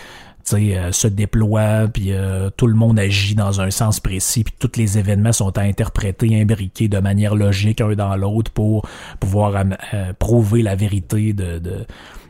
[0.54, 4.78] euh, se déploie, puis euh, tout le monde agit dans un sens précis, puis tous
[4.78, 8.88] les événements sont à interpréter, imbriqués de manière logique un dans l'autre pour
[9.20, 11.62] pouvoir euh, prouver la vérité de,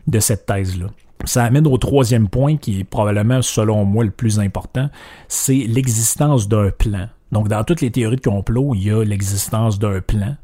[0.07, 0.87] de, cette thèse-là.
[1.25, 4.89] Ça amène au troisième point qui est probablement, selon moi, le plus important,
[5.27, 7.07] c'est l'existence d'un plan.
[7.31, 10.35] Donc, dans toutes les théories de complot, il y a l'existence d'un plan.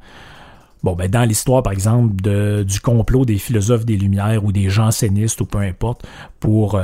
[0.83, 4.69] Bon, ben, dans l'histoire, par exemple, de, du complot des philosophes des Lumières ou des
[4.69, 6.07] jansénistes ou peu importe,
[6.39, 6.79] pour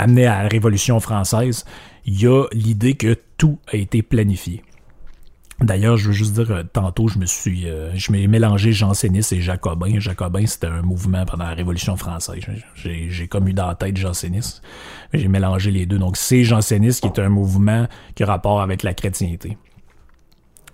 [0.00, 1.64] amener à la Révolution française,
[2.06, 4.62] il y a l'idée que tout a été planifié.
[5.60, 9.32] D'ailleurs, je veux juste dire, euh, tantôt, je me suis, euh, je m'ai mélangé janséniste
[9.34, 9.98] et jacobin.
[9.98, 12.42] Jacobin, c'était un mouvement pendant la Révolution française.
[12.74, 14.62] J'ai, j'ai comme eu dans la tête janséniste.
[15.12, 15.98] J'ai mélangé les deux.
[15.98, 19.58] Donc, c'est janséniste qui est un mouvement qui a rapport avec la chrétienté.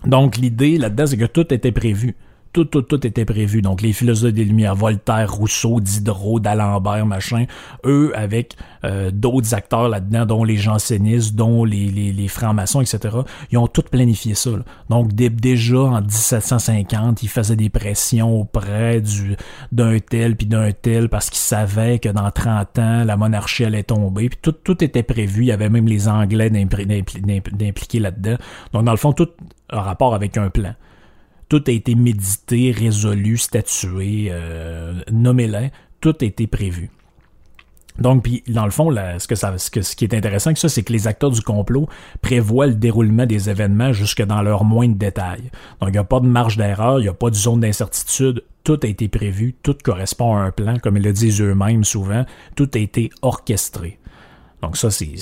[0.05, 2.15] Donc, l'idée là-dedans, c'est que tout était prévu.
[2.53, 3.61] Tout, tout, était prévu.
[3.61, 7.45] Donc, les philosophes des Lumières, Voltaire, Rousseau, Diderot, d'Alembert, machin,
[7.85, 13.17] eux, avec euh, d'autres acteurs là-dedans, dont les jansénistes, dont les, francs-maçons, etc.,
[13.51, 14.51] ils ont tout planifié ça.
[14.89, 19.35] Donc, dé- déjà en 1750, ils faisaient des pressions auprès du
[19.71, 23.83] d'un tel puis d'un tel parce qu'ils savaient que dans 30 ans, la monarchie allait
[23.83, 24.29] tomber.
[24.29, 25.43] Puis tout, tout était prévu.
[25.43, 28.37] Il y avait même les Anglais d'impli- d'impli- d'impli- d'impliquer là-dedans.
[28.73, 29.29] Donc, dans le fond, tout
[29.69, 30.73] a rapport avec un plan.
[31.49, 35.71] Tout a été médité, résolu, statué, euh, nommé-les.
[36.01, 36.89] Tout a été prévu.
[37.99, 41.31] Donc, puis dans le fond, ce, qui est intéressant que ça, c'est que les acteurs
[41.31, 41.87] du complot
[42.21, 45.49] prévoient le déroulement des événements jusque dans leurs moindres détails.
[45.81, 48.43] Donc, il n'y a pas de marge d'erreur, il n'y a pas de zone d'incertitude.
[48.63, 52.25] Tout a été prévu, tout correspond à un plan, comme ils le disent eux-mêmes souvent.
[52.55, 53.97] Tout a été orchestré.
[54.61, 55.15] Donc ça, c'est,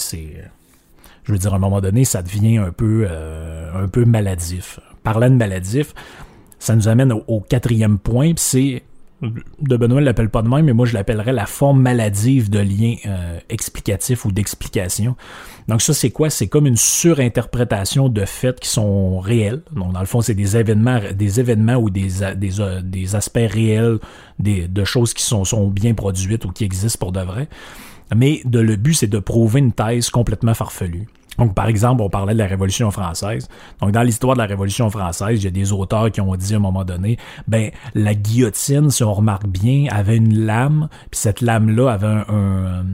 [1.24, 4.80] je veux dire, à un moment donné, ça devient un peu, euh, un peu maladif.
[5.06, 5.94] Parlant de maladif,
[6.58, 8.82] ça nous amène au, quatrième point, c'est
[9.22, 12.60] de Benoît ne l'appelle pas de même, mais moi je l'appellerais la forme maladive de
[12.60, 15.16] lien euh, explicatif ou d'explication.
[15.68, 16.30] Donc ça c'est quoi?
[16.30, 19.62] C'est comme une surinterprétation de faits qui sont réels.
[19.72, 23.38] Donc dans le fond c'est des événements, des événements ou des des, euh, des aspects
[23.38, 24.00] réels,
[24.40, 27.48] des, de choses qui sont, sont bien produites ou qui existent pour de vrai.
[28.16, 31.08] Mais de, le but c'est de prouver une thèse complètement farfelue.
[31.38, 33.48] Donc, par exemple, on parlait de la Révolution française.
[33.82, 36.54] Donc, dans l'histoire de la Révolution française, il y a des auteurs qui ont dit
[36.54, 37.18] à un moment donné,
[37.48, 42.86] ben, la guillotine, si on remarque bien, avait une lame, puis cette lame-là avait un,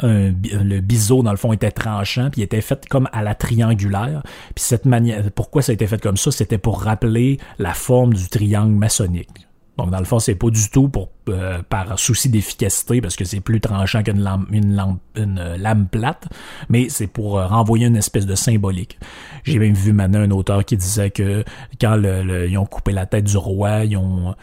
[0.00, 4.22] un, le biseau, dans le fond, était tranchant, puis était fait comme à la triangulaire.
[4.54, 6.30] Puis cette manière, pourquoi ça a été fait comme ça?
[6.30, 9.46] C'était pour rappeler la forme du triangle maçonnique.
[9.80, 13.24] Donc, dans le fond, c'est pas du tout pour euh, par souci d'efficacité, parce que
[13.24, 16.28] c'est plus tranchant qu'une lame, une, lampe- une euh, lame plate,
[16.68, 18.98] mais c'est pour euh, renvoyer une espèce de symbolique.
[19.44, 21.44] J'ai même vu maintenant un auteur qui disait que
[21.80, 24.34] quand ils ont coupé la tête du roi, ils ont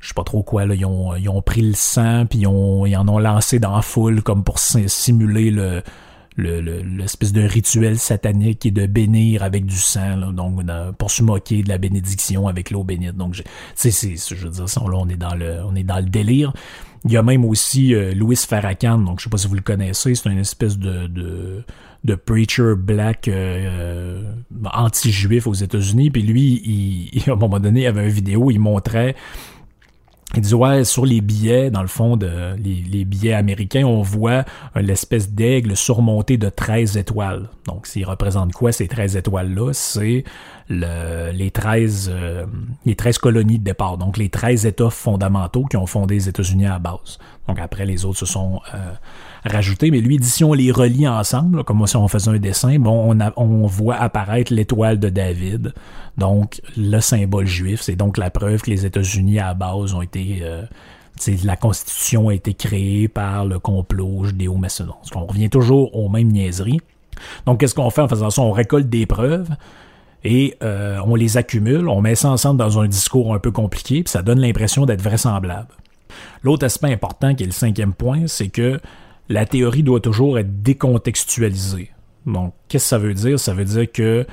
[0.00, 3.18] je sais pas trop quoi, là, ils ont, pris le sang, puis ils, en ont
[3.18, 5.82] lancé dans la foule comme pour si- simuler le,
[6.40, 10.18] le- le- l'espèce de rituel satanique et de bénir avec du sang,
[10.98, 13.16] pour se moquer de la bénédiction avec l'eau bénite.
[13.16, 13.42] Donc,
[13.74, 16.52] c'est, je veux dire, ça, là, on est dans le, délire.
[17.04, 19.62] Il y a même aussi euh, Louis Farrakhan, donc je sais pas si vous le
[19.62, 24.32] connaissez, c'est une espèce de, de, preacher black euh, euh,
[24.74, 26.10] anti-juif aux États-Unis.
[26.10, 29.14] Puis lui, il, il- à un moment donné, il avait une vidéo, il montrait
[30.36, 34.44] il dit ouais sur les billets dans le fond de les, billets américains on voit
[34.76, 37.48] une espèce d'aigle surmonté de 13 étoiles.
[37.66, 40.24] Donc s'il représente quoi ces 13 étoiles là, c'est
[40.68, 42.46] le, les 13 euh,
[42.86, 43.98] les 13 colonies de départ.
[43.98, 47.18] Donc les 13 états fondamentaux qui ont fondé les États-Unis à base.
[47.48, 48.92] Donc après les autres se sont euh,
[49.44, 52.78] rajoutés mais lui dit si on les relie ensemble comme si on faisait un dessin,
[52.78, 55.74] bon on voit apparaître l'étoile de David.
[56.18, 60.02] Donc le symbole juif, c'est donc la preuve que les États-Unis à la base ont
[60.02, 60.64] été euh,
[61.44, 64.94] la Constitution a été créée par le complot judéo-maçonnon.
[65.14, 66.80] On revient toujours aux mêmes niaiseries.
[67.46, 68.00] Donc, qu'est-ce qu'on fait?
[68.00, 68.42] En faisant ça?
[68.42, 69.48] On récolte des preuves
[70.24, 74.02] et euh, on les accumule, on met ça ensemble dans un discours un peu compliqué,
[74.02, 75.68] puis ça donne l'impression d'être vraisemblable.
[76.42, 78.80] L'autre aspect important, qui est le cinquième point, c'est que
[79.30, 81.92] la théorie doit toujours être décontextualisée.
[82.26, 83.38] Donc, qu'est-ce que ça veut dire?
[83.38, 84.26] Ça veut dire que,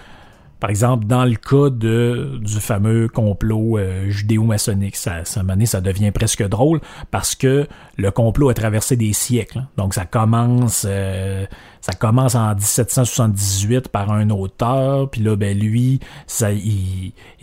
[0.60, 6.12] par exemple, dans le cas de, du fameux complot euh, judéo-maçonnique, ça, ça, ça devient
[6.12, 7.68] presque drôle parce que
[7.98, 9.60] le complot a traversé des siècles.
[9.60, 9.68] hein.
[9.78, 11.46] Donc, ça commence, euh,
[11.82, 16.50] ça commence en 1778 par un auteur, puis là, ben lui, ça,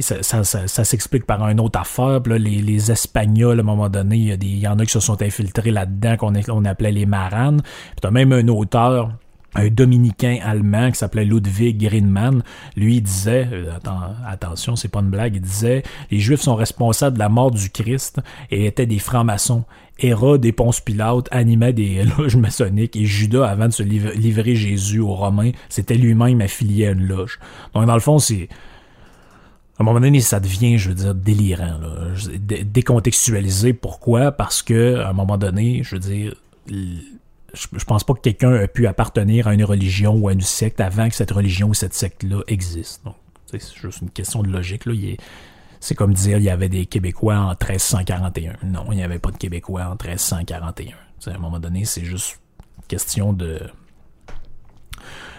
[0.00, 2.20] ça, s'explique par un autre affaire.
[2.22, 4.78] Puis là, les, Espagnols, à un moment donné, il y, a des- il y en
[4.78, 7.62] a qui se sont infiltrés là-dedans, qu'on on appelait les maranes.
[7.62, 9.10] Puis t'as même un auteur
[9.54, 12.42] un dominicain allemand qui s'appelait Ludwig Greenman,
[12.76, 17.14] lui disait, euh, atten- attention, c'est pas une blague, il disait, les Juifs sont responsables
[17.14, 19.64] de la mort du Christ et étaient des francs-maçons.
[20.00, 24.56] Hérode et Ponce Pilate animaient des loges maçonniques et Judas, avant de se liv- livrer
[24.56, 27.38] Jésus aux Romains, c'était lui-même affilié à une loge.
[27.74, 28.48] Donc dans le fond, c'est
[29.76, 31.78] à un moment donné, ça devient, je veux dire, délirant.
[31.80, 32.14] Là.
[32.64, 33.72] Décontextualisé.
[33.72, 34.30] Pourquoi?
[34.30, 36.34] Parce que, à un moment donné, je veux dire,
[37.54, 40.40] je, je pense pas que quelqu'un a pu appartenir à une religion ou à une
[40.40, 43.04] secte avant que cette religion ou cette secte-là existe.
[43.04, 43.14] Donc,
[43.46, 44.84] c'est juste une question de logique.
[44.86, 44.92] Là.
[45.80, 48.54] C'est comme dire il y avait des Québécois en 1341.
[48.64, 50.86] Non, il n'y avait pas de Québécois en 1341.
[50.86, 52.40] Tu sais, à un moment donné, c'est juste
[52.88, 53.60] question de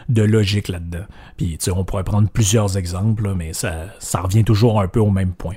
[0.08, 1.06] de logique là-dedans.
[1.36, 3.88] Puis, on pourrait prendre plusieurs exemples, mais ça,
[4.22, 5.56] revient toujours un peu au même point.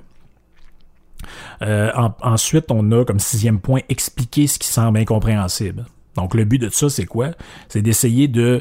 [1.63, 5.85] Euh, en- ensuite, on a comme sixième point expliquer ce qui semble incompréhensible.
[6.19, 7.31] Donc, le but de ça, c'est quoi?
[7.69, 8.61] C'est d'essayer de...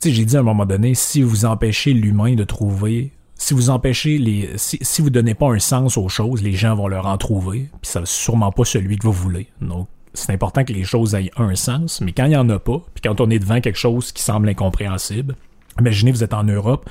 [0.00, 3.52] Tu sais, j'ai dit à un moment donné, si vous empêchez l'humain de trouver si
[3.54, 4.50] vous empêchez les.
[4.56, 7.68] Si, si vous donnez pas un sens aux choses, les gens vont leur en trouver,
[7.82, 9.48] puis ça sûrement pas celui que vous voulez.
[9.60, 12.58] Donc, c'est important que les choses aient un sens, mais quand il n'y en a
[12.58, 15.36] pas, puis quand on est devant quelque chose qui semble incompréhensible,
[15.78, 16.88] imaginez vous êtes en Europe,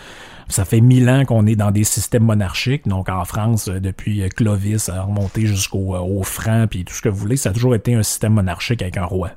[0.48, 4.22] ça fait mille ans qu'on est dans des systèmes monarchiques, donc en France, euh, depuis
[4.22, 7.54] euh, Clovis, à remonter jusqu'au au franc, puis tout ce que vous voulez, ça a
[7.54, 9.32] toujours été un système monarchique avec un roi.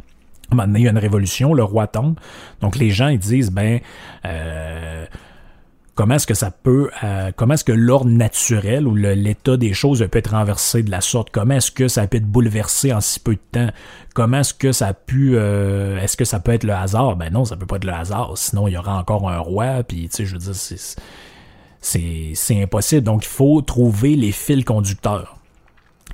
[0.52, 2.18] Maintenant, il y a une révolution, le roi tombe,
[2.60, 3.80] donc les gens ils disent, ben...
[4.24, 5.06] Euh,
[5.98, 10.06] comment est-ce que ça peut, euh, comment est-ce que l'ordre naturel ou l'état des choses
[10.08, 11.30] peut être renversé de la sorte?
[11.32, 13.72] Comment est-ce que ça peut être bouleversé en si peu de temps?
[14.14, 17.16] Comment est-ce que ça a pu, euh, est-ce que ça peut être le hasard?
[17.16, 18.30] Ben non, ça peut pas être le hasard.
[18.36, 22.62] Sinon, il y aura encore un roi, puis tu sais, je veux dire, c'est, c'est
[22.62, 23.02] impossible.
[23.02, 25.36] Donc, il faut trouver les fils conducteurs.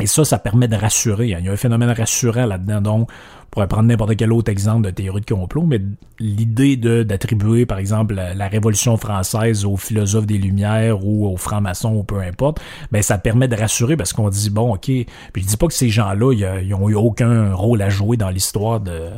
[0.00, 1.28] Et ça, ça permet de rassurer.
[1.28, 2.80] Il y a un phénomène rassurant là-dedans.
[2.80, 3.10] Donc,
[3.54, 5.80] pourrait prendre n'importe quel autre exemple de théorie de complot, mais
[6.18, 12.02] l'idée d'attribuer, par exemple, la, Révolution française aux philosophes des Lumières ou aux francs-maçons ou
[12.02, 15.56] peu importe, ben ça permet de rassurer parce qu'on dit bon, ok, puis je dis
[15.56, 19.08] pas que ces gens-là, ils ont eu aucun rôle à jouer dans l'histoire de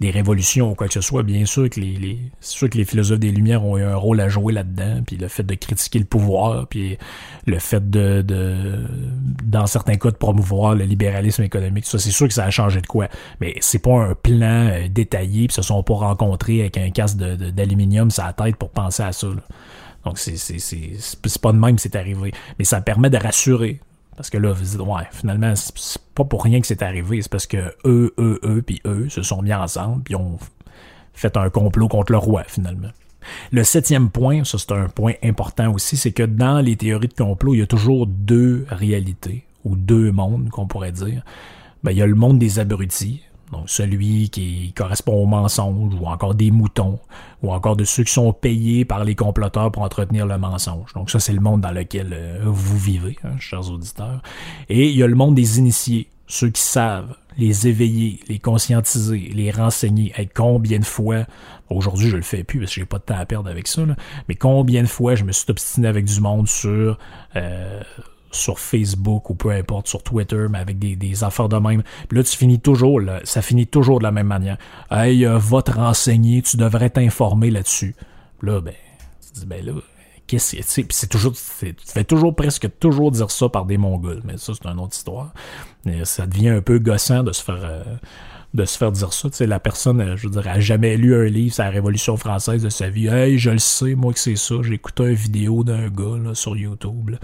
[0.00, 3.18] des révolutions ou quoi que ce soit, bien sûr que les, sûr que les philosophes
[3.18, 6.04] des Lumières ont eu un rôle à jouer là-dedans, puis le fait de critiquer le
[6.04, 6.98] pouvoir, puis
[7.46, 8.24] le fait de,
[9.44, 12.80] dans certains cas de promouvoir le libéralisme économique, ça c'est sûr que ça a changé
[12.80, 13.08] de quoi.
[13.40, 17.18] Mais c'est pas un plan euh, détaillé, puis se sont pas rencontrés avec un casque
[17.18, 19.26] d'aluminium sur la tête pour penser à ça.
[20.04, 22.32] Donc c'est c'est pas de même que c'est arrivé.
[22.58, 23.80] Mais ça permet de rassurer.
[24.18, 27.30] Parce que là, vous dites, ouais, finalement, c'est pas pour rien que c'est arrivé, c'est
[27.30, 30.40] parce que eux, eux, eux, puis eux se sont mis ensemble, puis ont
[31.14, 32.88] fait un complot contre le roi, finalement.
[33.52, 37.14] Le septième point, ça c'est un point important aussi, c'est que dans les théories de
[37.14, 41.22] complot, il y a toujours deux réalités, ou deux mondes, qu'on pourrait dire.
[41.84, 46.06] Ben, il y a le monde des abrutis, donc celui qui correspond au mensonge, ou
[46.06, 46.98] encore des moutons,
[47.42, 50.92] ou encore de ceux qui sont payés par les comploteurs pour entretenir le mensonge.
[50.94, 54.22] Donc ça, c'est le monde dans lequel euh, vous vivez, hein, chers auditeurs.
[54.68, 59.30] Et il y a le monde des initiés, ceux qui savent, les éveiller, les conscientiser,
[59.32, 60.12] les renseigner.
[60.16, 61.24] Hey, combien de fois,
[61.70, 63.82] aujourd'hui je le fais plus parce que j'ai pas de temps à perdre avec ça,
[64.28, 66.98] mais combien de fois je me suis obstiné avec du monde sur
[67.36, 67.80] euh,
[68.30, 71.82] sur Facebook ou peu importe, sur Twitter, mais avec des, affaires de même.
[72.08, 74.58] Puis là, tu finis toujours, là, ça finit toujours de la même manière.
[74.90, 77.94] Hey, euh, va te renseigner, tu devrais t'informer là-dessus.
[78.42, 78.74] Là, ben,
[79.20, 79.72] tu dis, ben là,
[80.26, 80.86] qu'est-ce que c'est?
[80.90, 84.68] c'est toujours, tu fais toujours presque toujours dire ça par des Mongols, mais ça, c'est
[84.68, 85.32] une autre histoire.
[86.04, 87.60] Ça devient un peu gossant de se faire.
[87.62, 87.82] Euh,
[88.54, 89.28] de se faire dire ça.
[89.28, 91.70] Tu sais, la personne, euh, je veux dire, a jamais lu un livre sur la
[91.70, 93.06] Révolution française de sa vie.
[93.06, 94.54] Hey, je le sais, moi que c'est ça.
[94.62, 97.16] J'ai écouté une vidéo d'un gars sur YouTube.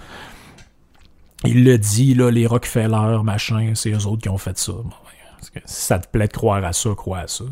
[1.45, 4.73] Il le dit, là, les Rockefeller, machin, c'est eux autres qui ont fait ça.
[5.65, 7.45] si ça te plaît de croire à ça, crois à ça.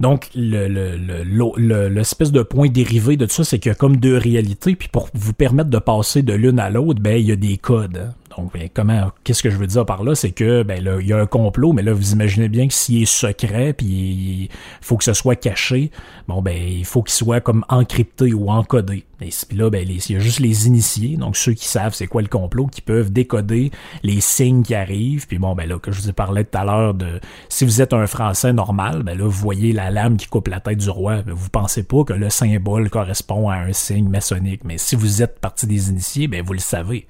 [0.00, 3.98] Donc, l'espèce le, le, de point dérivé de tout ça, c'est qu'il y a comme
[3.98, 7.32] deux réalités, puis pour vous permettre de passer de l'une à l'autre, ben, il y
[7.32, 7.98] a des codes.
[7.98, 8.14] Hein.
[8.36, 11.06] Donc, ben, comment, qu'est-ce que je veux dire par là, c'est que, ben, là, il
[11.06, 14.48] y a un complot, mais là, vous imaginez bien que s'il est secret, puis il
[14.80, 15.90] faut que ce soit caché,
[16.28, 19.04] bon, ben, il faut qu'il soit comme encrypté ou encodé.
[19.20, 22.06] Et puis là, ben, il y a juste les initiés, donc ceux qui savent c'est
[22.06, 23.70] quoi le complot, qui peuvent décoder
[24.02, 25.26] les signes qui arrivent.
[25.26, 27.80] Puis bon, ben là, que je vous ai parlé tout à l'heure de, si vous
[27.82, 30.90] êtes un Français normal, ben là, vous voyez la lame qui coupe la tête du
[30.90, 34.96] roi, ben, vous pensez pas que le symbole correspond à un signe maçonnique, mais si
[34.96, 37.06] vous êtes partie des initiés, ben, vous le savez.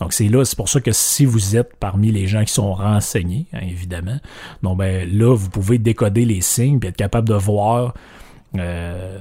[0.00, 2.72] Donc c'est là, c'est pour ça que si vous êtes parmi les gens qui sont
[2.72, 4.18] renseignés, hein, évidemment,
[4.62, 7.94] donc ben là, vous pouvez décoder les signes puis être capable de voir
[8.56, 9.18] euh,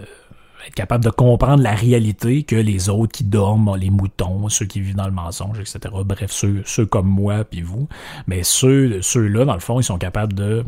[0.68, 4.82] être capable de comprendre la réalité que les autres qui dorment, les moutons, ceux qui
[4.82, 5.80] vivent dans le mensonge, etc.
[6.06, 7.88] Bref, ceux, ceux comme moi puis vous.
[8.28, 10.66] Mais ceux, ceux-là, dans le fond, ils sont capables de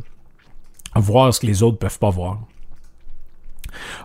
[0.95, 2.39] voir ce que les autres peuvent pas voir.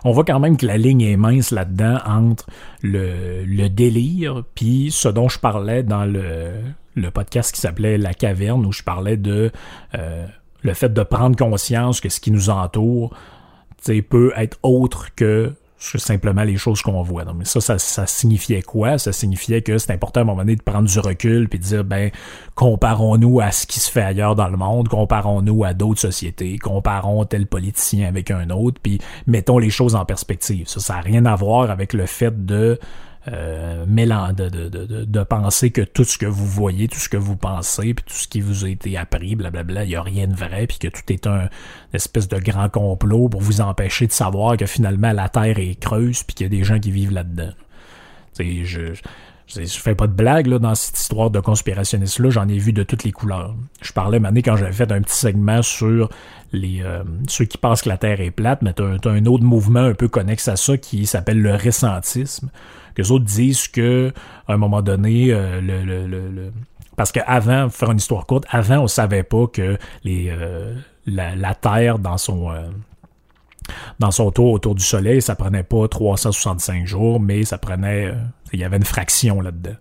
[0.03, 2.45] On voit quand même que la ligne est mince là-dedans entre
[2.81, 8.71] le, délire puis ce dont je parlais dans le, podcast qui s'appelait La Caverne, où
[8.71, 9.51] je parlais de
[9.95, 10.25] euh,
[10.61, 13.15] le fait de prendre conscience que ce qui nous entoure
[14.09, 17.25] peut être autre que c'est simplement les choses qu'on voit.
[17.33, 18.97] mais ça, ça, signifiait quoi?
[18.97, 21.63] Ça signifiait que c'est important à un moment donné de prendre du recul puis de
[21.63, 22.11] dire, ben,
[22.55, 27.25] comparons-nous à ce qui se fait ailleurs dans le monde, comparons-nous à d'autres sociétés, comparons
[27.25, 30.67] tel politicien avec un autre, puis mettons les choses en perspective.
[30.67, 32.79] Ça, ça n'a rien à voir avec le fait de
[33.27, 37.17] euh, de, de, de, de, penser que tout ce que vous voyez, tout ce que
[37.17, 40.27] vous pensez, puis tout ce qui vous a été appris, blablabla, il n'y a rien
[40.27, 41.49] de vrai, puis que tout est un
[41.93, 46.23] espèce de grand complot pour vous empêcher de savoir que finalement la Terre est creuse,
[46.23, 47.51] puis qu'il y a des gens qui vivent là-dedans.
[48.37, 48.93] Je, je,
[49.47, 52.83] je, fais pas de blague là, dans cette histoire de conspirationniste-là, j'en ai vu de
[52.83, 53.55] toutes les couleurs.
[53.81, 56.09] Je parlais maintenant quand j'avais fait un petit segment sur
[56.51, 59.43] les euh, ceux qui pensent que la Terre est plate, mais t'as un, un autre
[59.43, 62.51] mouvement un peu connexe à ça qui s'appelle le ressentisme
[62.97, 64.13] Les autres disent que
[64.47, 66.49] à un moment donné, euh,
[66.95, 70.75] parce qu'avant, faire une histoire courte, avant on savait pas que euh,
[71.05, 72.69] la, Terre dans son euh,
[73.99, 78.13] dans son tour autour du Soleil, ça prenait pas 365 jours, mais ça prenait,
[78.53, 79.75] il y avait une fraction là-dedans.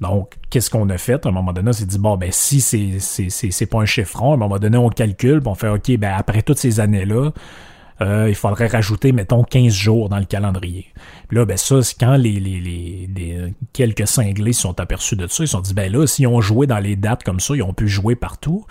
[0.00, 1.24] Donc, qu'est-ce qu'on a fait?
[1.26, 3.80] À un moment donné, on s'est dit, bon, ben, si c'est, c'est, c'est, c'est pas
[3.80, 6.80] un chiffron, à un moment donné, on calcule, on fait, OK, ben, après toutes ces
[6.80, 7.30] années-là,
[8.02, 10.86] euh, il faudrait rajouter, mettons, 15 jours dans le calendrier.
[11.28, 15.26] Puis là, ben, ça, c'est quand les, les, les, les- quelques cinglés sont aperçus de
[15.26, 17.54] ça, ils se sont dit, ben là, s'ils ont joué dans les dates comme ça,
[17.54, 18.64] ils ont pu jouer partout.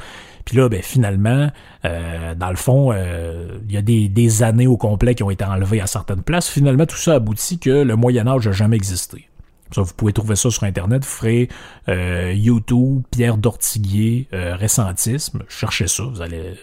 [0.45, 1.51] Puis là, ben, finalement,
[1.85, 5.29] euh, dans le fond, euh, il y a des, des années au complet qui ont
[5.29, 6.49] été enlevées à certaines places.
[6.49, 9.29] Finalement, tout ça aboutit que le Moyen Âge n'a jamais existé.
[9.71, 11.03] Ça, vous pouvez trouver ça sur Internet.
[11.03, 11.49] Vous ferez
[11.87, 15.43] euh, YouTube, Pierre Dortiguier, euh, récentisme.
[15.47, 16.55] Cherchez ça, vous allez...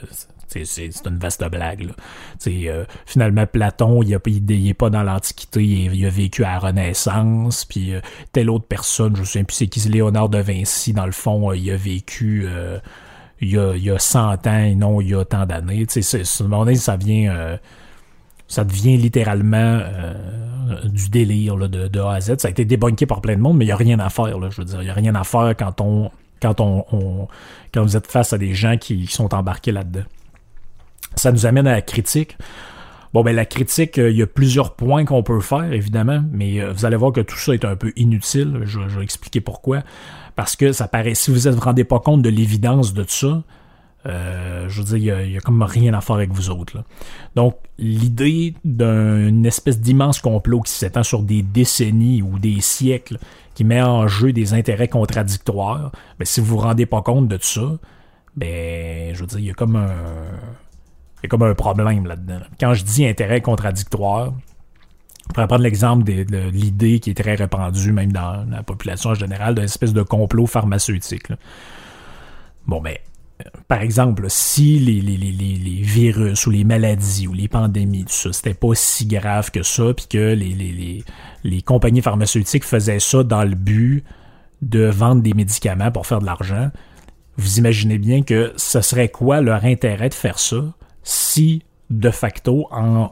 [0.49, 1.89] C'est, une vaste blague.
[2.47, 6.59] Euh, finalement, Platon, il, a, il, il pas dans l'Antiquité, il, a vécu à la
[6.59, 8.01] Renaissance, puis euh,
[8.33, 11.57] telle autre personne, je souviens plus c'est qui, Léonard de Vinci, dans le fond, euh,
[11.57, 12.47] il a vécu
[13.41, 15.87] il, y a, il y a 100 ans et non il y a tant d'années.
[15.87, 17.59] Tu sais, ça vient...
[18.49, 19.83] ça devient littéralement
[20.85, 22.39] du délire de, A à Z.
[22.39, 24.39] Ça a été débunké par plein de monde, mais il n'y a rien à faire.
[24.39, 27.29] Là, je veux dire, il n'y a rien à faire quand on quand on,
[27.73, 30.05] quand vous êtes face à des gens qui sont embarqués là-dedans.
[31.17, 32.37] Ça nous amène à la critique.
[33.13, 36.61] Bon, ben la critique, euh, il y a plusieurs points qu'on peut faire, évidemment, mais
[36.61, 38.61] euh, vous allez voir que tout ça est un peu inutile.
[38.65, 39.83] Je, vais expliquer pourquoi.
[40.35, 43.11] Parce que ça paraît, si vous ne vous rendez pas compte de l'évidence de tout
[43.11, 43.43] ça,
[44.05, 46.85] euh, je veux dire, il y a- comme rien à faire avec vous autres.
[47.35, 53.19] Donc, l'idée d'une espèce d'immense complot qui s'étend sur des décennies ou des siècles,
[53.55, 57.39] qui met en jeu des intérêts contradictoires, ben, si vous vous rendez pas compte de
[57.39, 57.79] tout ça,
[58.37, 59.89] ben, je veux dire, il y a comme un,
[61.19, 62.41] il y a comme un problème là-dedans.
[62.61, 64.33] Quand je dis intérêt contradictoire,
[65.29, 69.15] on pourrait prendre l'exemple de, l'idée qui est très répandue, même dans la population en
[69.15, 71.29] général, d'une espèce de complot pharmaceutique.
[72.67, 72.97] Bon, ben,
[73.41, 78.33] euh, par exemple, si les, les, virus ou les maladies ou les pandémies, tout ça,
[78.33, 80.35] c'était pas si grave que ça, puis que
[81.45, 84.05] les compagnies pharmaceutiques faisaient ça dans le but
[84.63, 86.71] de vendre des médicaments pour faire de l'argent,
[87.37, 90.63] vous imaginez bien que ce serait quoi leur intérêt de faire ça?
[91.07, 93.11] Si, de facto, en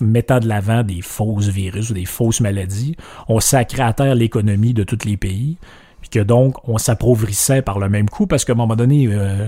[0.00, 2.96] mettant de l'avant des fausses virus ou des fausses maladies,
[3.28, 5.58] on sacrait à l'économie de tous les pays,
[6.00, 9.46] puis que donc on s'appauvrissait par le même coup, parce qu'à un moment donné, euh,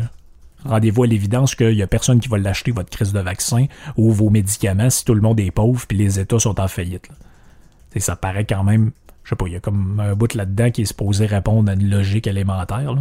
[0.67, 3.65] rendez-vous à l'évidence qu'il y a personne qui va l'acheter, votre crise de vaccin
[3.97, 7.09] ou vos médicaments, si tout le monde est pauvre puis les États sont en faillite.
[7.97, 8.91] ça paraît quand même,
[9.25, 11.75] je sais pas, il y a comme un bout là-dedans qui est supposé répondre à
[11.75, 12.95] une logique élémentaire.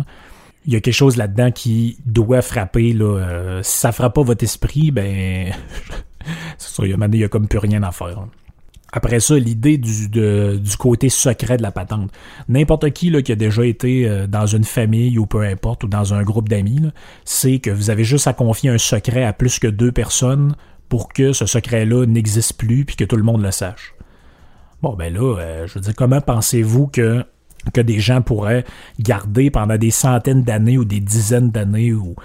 [0.66, 2.93] Il y a quelque chose là-dedans qui doit frapper.
[2.93, 5.51] Là, euh, si ça frappe pas votre esprit, ben,
[6.57, 8.07] c'est sûr, il y a, comme plus rien à faire.
[8.07, 8.28] là.
[8.95, 12.11] Après ça, l'idée du, du côté secret de la patente.
[12.47, 15.88] N'importe qui là, qui a déjà été euh, dans une famille ou peu importe, ou
[15.88, 16.91] dans un groupe d'amis,
[17.26, 20.55] c'est que vous avez juste à confier un secret à plus que deux personnes
[20.89, 23.95] pour que ce secret-là n'existe plus puis que tout le monde le sache.
[24.84, 27.26] Bon, ben là, euh, je veux dire, comment pensez-vous que,
[27.72, 28.66] que des gens pourraient
[28.99, 32.16] garder pendant des centaines d'années ou des dizaines d'années ou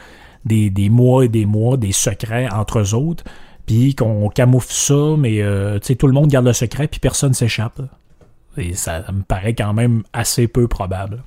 [0.45, 3.25] des, mois et des mois des secrets entre eux autres,
[3.67, 7.81] puis qu'on camoufle ça, mais euh, tout le monde garde le secret, puis personne s'échappe.
[8.57, 11.23] Et ça, me paraît quand même assez peu probable.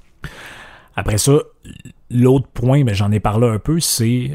[0.95, 1.33] Après ça,
[2.09, 4.31] l'autre point, mais j'en ai parlé un peu, c'est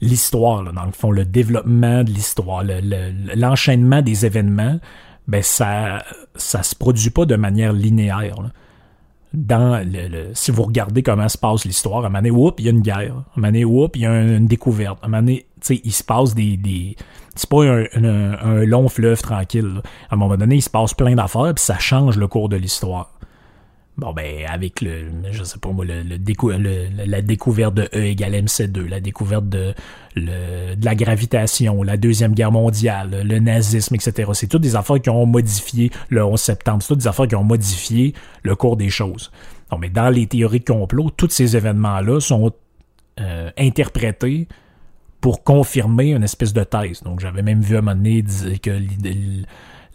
[0.00, 4.78] l'histoire, dans le fond, le développement de l'histoire, le- le- l'enchaînement des événements,
[5.28, 6.04] ben ça
[6.34, 8.36] ça se produit pas de manière linéaire.
[9.34, 12.66] Dans le, si vous regardez comment se passe l'histoire, à un moment donné, whoop, il
[12.66, 12.96] y a une guerre.
[12.96, 14.98] À un moment donné, whoop, il y a un- une découverte.
[15.02, 16.56] À un moment donné, il se passe des...
[16.56, 16.96] des
[17.34, 19.82] c'est pas un, un- long fleuve tranquille.
[20.08, 22.56] À un moment donné, il se passe plein d'affaires, puis ça change le cours de
[22.56, 23.10] l'histoire.
[23.98, 27.88] Bon, ben, avec le, je sais pas moi, le, le décou- le- la découverte de
[27.94, 29.72] E égale MC2, la découverte de,
[30.14, 34.30] le- de la gravitation, la Deuxième Guerre mondiale, le nazisme, etc.
[34.34, 36.82] C'est toutes des affaires qui ont modifié le 11 septembre.
[36.82, 39.30] C'est toutes des affaires qui ont modifié le cours des choses.
[39.72, 42.52] Non, mais dans les théories de complot, tous ces événements-là sont
[43.20, 44.46] euh, interprétés
[45.22, 47.02] pour confirmer une espèce de thèse.
[47.02, 48.78] Donc, j'avais même vu à un moment donné dire que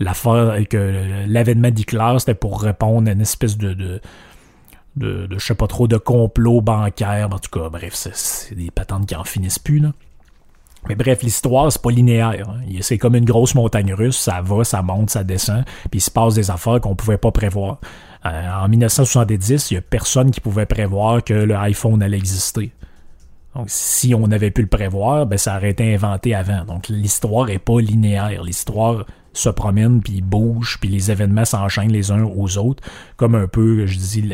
[0.04, 4.02] l'affaire, que l'avènement d'Hitler, c'était pour répondre à une espèce de, de,
[4.96, 7.30] de, de, sais pas trop, de complot bancaire.
[7.32, 9.92] En tout cas, bref, c'est- des patentes qui en finissent plus, là.
[10.90, 12.50] Mais bref, l'histoire, c'est pas linéaire.
[12.50, 12.62] hein.
[12.82, 16.10] C'est comme une grosse montagne russe, ça va, ça monte, ça descend, puis il se
[16.10, 17.78] passe des affaires qu'on pouvait pas prévoir.
[18.26, 22.72] Euh, en 1970, il y a personne qui pouvait prévoir que le iPhone allait exister.
[23.56, 26.64] Donc, si on avait pu le prévoir, ben, ça aurait été inventé avant.
[26.66, 28.44] Donc, l'histoire est pas linéaire.
[28.44, 32.84] L'histoire se promènent, puis ils bougent, puis les événements s'enchaînent les uns aux autres,
[33.18, 34.30] comme un peu, je dis,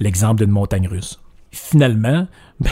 [0.00, 1.20] l'exemple d'une montagne russe.
[1.50, 2.26] Finalement,
[2.60, 2.70] ben,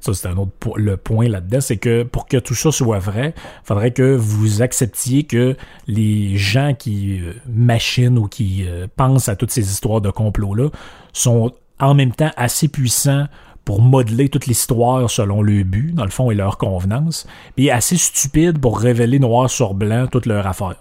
[0.00, 3.34] ça c'est un autre le point là-dedans, c'est que pour que tout ça soit vrai,
[3.36, 5.56] il faudrait que vous acceptiez que
[5.86, 10.70] les gens qui euh, machinent ou qui euh, pensent à toutes ces histoires de complot-là
[11.12, 13.26] sont en même temps assez puissants
[13.66, 17.96] pour modeler toute l'histoire selon le but, dans le fond, et leur convenance, puis assez
[17.96, 20.76] stupides pour révéler noir sur blanc toute leur affaire.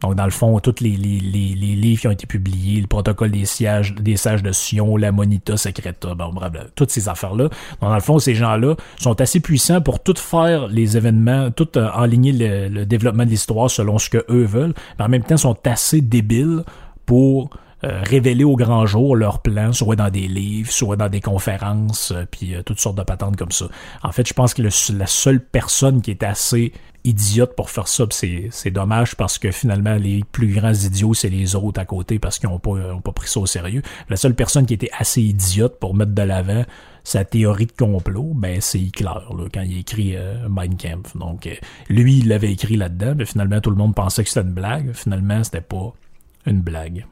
[0.00, 3.44] Donc, dans le fond, tous les, les, livres qui ont été publiés, le protocole des,
[3.44, 6.32] sièges, des sages de Sion, la Monita Secreta, bon,
[6.74, 7.44] toutes ces affaires-là.
[7.44, 11.78] Donc, dans le fond, ces gens-là sont assez puissants pour tout faire les événements, tout
[11.78, 15.36] euh, enligner le, développement de l'histoire selon ce que eux veulent, mais en même temps
[15.36, 16.64] sont assez débiles
[17.06, 17.50] pour
[17.84, 22.12] euh, révéler au grand jour leurs plans, soit dans des livres, soit dans des conférences,
[22.12, 23.66] euh, puis toutes sortes de patentes comme ça.
[24.02, 26.72] En fait, je pense que la seule personne qui est assez
[27.04, 28.04] idiote pour faire ça.
[28.10, 32.38] C'est dommage parce que finalement, les plus grands idiots, c'est les autres à côté parce
[32.38, 33.82] qu'ils n'ont pas, pas pris ça au sérieux.
[34.08, 36.64] La seule personne qui était assez idiote pour mettre de l'avant
[37.04, 41.14] sa théorie de complot, ben c'est Hitler là, quand il écrit euh, Mein Kampf.
[41.16, 41.54] Donc euh,
[41.90, 44.92] lui, il l'avait écrit là-dedans, mais finalement tout le monde pensait que c'était une blague.
[44.94, 45.92] Finalement, c'était pas
[46.46, 47.04] une blague.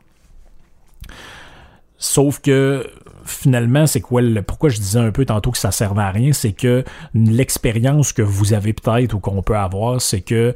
[1.99, 2.87] Sauf que
[3.25, 6.33] finalement, c'est quoi le, pourquoi je disais un peu tantôt que ça servait à rien,
[6.33, 6.85] c'est que
[7.15, 10.55] l'expérience que vous avez peut-être ou qu'on peut avoir, c'est que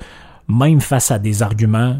[0.48, 1.96] même face à des arguments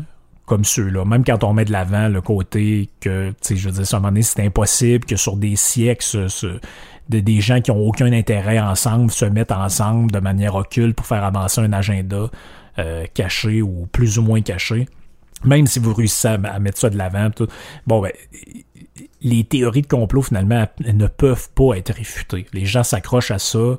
[0.47, 3.94] comme ceux-là, même quand on met de l'avant le côté que, tu je veux dire,
[3.94, 6.28] à c'est impossible que sur des siècles,
[7.09, 11.07] de, des gens qui ont aucun intérêt ensemble se mettent ensemble de manière occulte pour
[11.07, 12.30] faire avancer un agenda
[12.78, 14.86] euh, caché ou plus ou moins caché.
[15.45, 17.30] Même si vous réussissez à, mettre ça de l'avant,
[17.87, 18.12] bon, ben,
[19.20, 22.47] les théories de complot, finalement, ne peuvent pas être réfutées.
[22.53, 23.76] Les gens s'accrochent à ça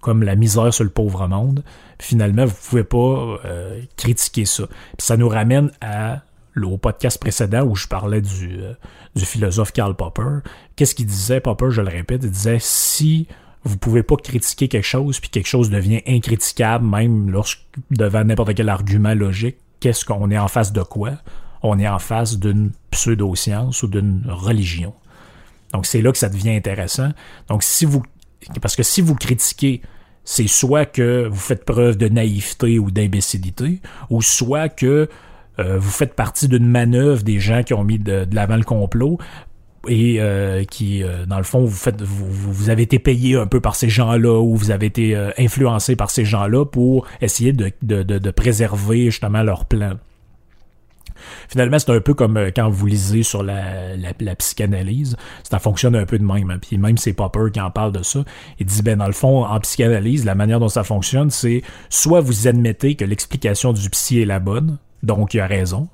[0.00, 1.64] comme la misère sur le pauvre monde.
[1.98, 4.64] Finalement, vous pouvez pas euh, critiquer ça.
[4.98, 6.22] ça nous ramène à
[6.64, 8.72] au podcast précédent où je parlais du, euh,
[9.14, 10.40] du philosophe Karl Popper.
[10.76, 13.28] Qu'est-ce qu'il disait, Popper, je le répète, il disait si
[13.64, 18.54] vous pouvez pas critiquer quelque chose, puis quelque chose devient incriticable, même lorsque devant n'importe
[18.54, 21.12] quel argument logique, qu'est-ce qu'on est en face de quoi?
[21.62, 24.94] On est en face d'une pseudo-science ou d'une religion.
[25.72, 27.10] Donc c'est là que ça devient intéressant.
[27.48, 28.02] Donc si vous
[28.62, 29.82] parce que si vous critiquez,
[30.24, 35.08] c'est soit que vous faites preuve de naïveté ou d'imbécilité, ou soit que
[35.58, 39.18] euh, vous faites partie d'une manœuvre des gens qui ont mis de, l'avant le complot
[39.86, 43.60] et euh, qui, euh, dans le fond, vous faites, vous, avez été payé un peu
[43.60, 49.06] par ces gens-là ou vous avez été influencé par ces gens-là pour essayer de, préserver
[49.06, 49.94] justement leur plan.
[51.48, 55.16] Finalement, c'est un peu comme euh, quand vous lisez sur la, la, psychanalyse.
[55.42, 56.50] Ça fonctionne un peu de même.
[56.50, 56.58] Hein.
[56.60, 58.24] Puis même c'est Popper qui en parle de ça.
[58.58, 62.20] Il dit, ben dans le fond, en psychanalyse, la manière dont ça fonctionne, c'est soit
[62.20, 65.88] vous admettez que l'explication du psy est la bonne, donc il a raison,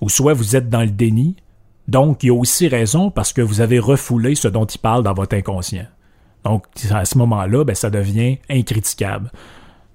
[0.00, 1.36] ou soit vous êtes dans le déni,
[1.88, 5.14] donc il a aussi raison parce que vous avez refoulé ce dont il parle dans
[5.14, 5.86] votre inconscient.
[6.44, 9.30] Donc à ce moment-là, ben, ça devient incriticable.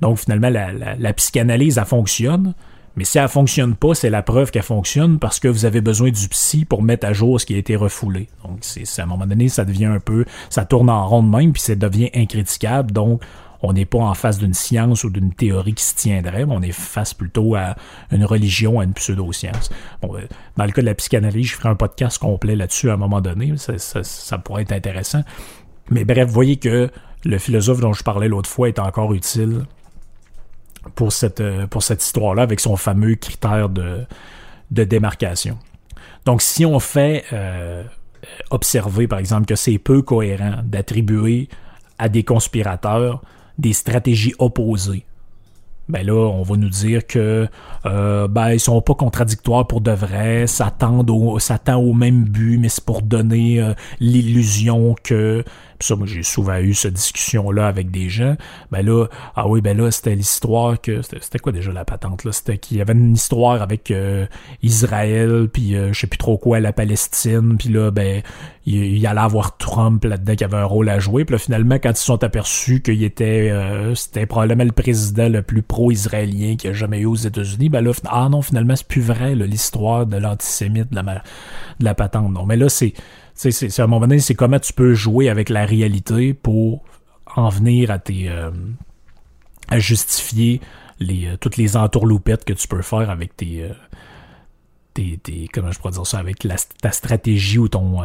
[0.01, 2.53] Donc finalement, la, psychanalyse, elle fonctionne,
[2.95, 6.09] mais si elle fonctionne pas, c'est la preuve qu'elle fonctionne parce que vous avez besoin
[6.09, 8.27] du psy pour mettre à jour ce qui a été refoulé.
[8.43, 11.29] Donc, c'est, à un moment donné, ça devient un peu, ça tourne en rond de
[11.29, 12.91] même, puis ça devient incriticable.
[12.91, 13.21] Donc,
[13.61, 16.61] on n'est pas en face d'une science ou d'une théorie qui se tiendrait, mais on
[16.61, 17.75] est face plutôt à
[18.11, 19.69] une religion, à une pseudo-science.
[20.03, 22.97] Euh, dans le cas de la psychanalyse, je ferai un podcast complet là-dessus à un
[22.97, 25.23] moment donné, ça, ça pourrait être intéressant.
[25.89, 26.89] Mais bref, voyez que
[27.23, 29.65] le philosophe dont je parlais l'autre fois est encore utile
[30.95, 31.67] pour cette, euh,
[31.99, 34.05] histoire-là avec son fameux critère de,
[34.71, 35.57] de démarcation.
[36.25, 37.83] Donc, si on fait euh,
[38.49, 41.49] observer, par exemple, que c'est peu cohérent d'attribuer
[41.97, 43.21] à des conspirateurs
[43.61, 45.05] des stratégies opposées,
[45.91, 47.47] ben là, on va nous dire que
[47.85, 51.93] euh, ben, ils sont pas contradictoires pour de vrai, ça tend au, ça tend au
[51.93, 55.43] même but, mais c'est pour donner euh, l'illusion que
[55.83, 58.35] ça, moi, j'ai souvent eu cette discussion-là avec des gens.
[58.71, 61.01] Ben là, ah oui, ben là, c'était l'histoire que.
[61.01, 62.31] C'était quoi déjà la patente, là?
[62.31, 64.25] C'était qu'il y avait une histoire avec euh,
[64.63, 68.21] Israël, puis euh, je sais plus trop quoi, la Palestine, puis là, ben,
[68.65, 71.25] il, y allait avoir Trump là-dedans qui avait un rôle à jouer.
[71.25, 73.49] Puis là, finalement, quand ils se sont aperçus qu'il était.
[73.51, 77.69] Euh, c'était probablement le président le plus pro-israélien qu'il y a jamais eu aux États-Unis,
[77.69, 81.95] ben là, ah non, finalement, c'est plus vrai, l'histoire de l'antisémite de la, de la
[81.95, 82.31] patente.
[82.31, 82.93] Non, mais là, c'est
[83.33, 86.83] c'est, à un moment donné, c'est comment tu peux jouer avec la réalité pour
[87.35, 88.51] en venir à tes euh,
[89.69, 90.61] à justifier
[91.01, 93.73] euh, toutes les entourloupettes que tu peux faire avec tes, euh,
[94.93, 96.45] tes, comment je pourrais dire ça avec
[96.81, 97.99] ta stratégie ou ton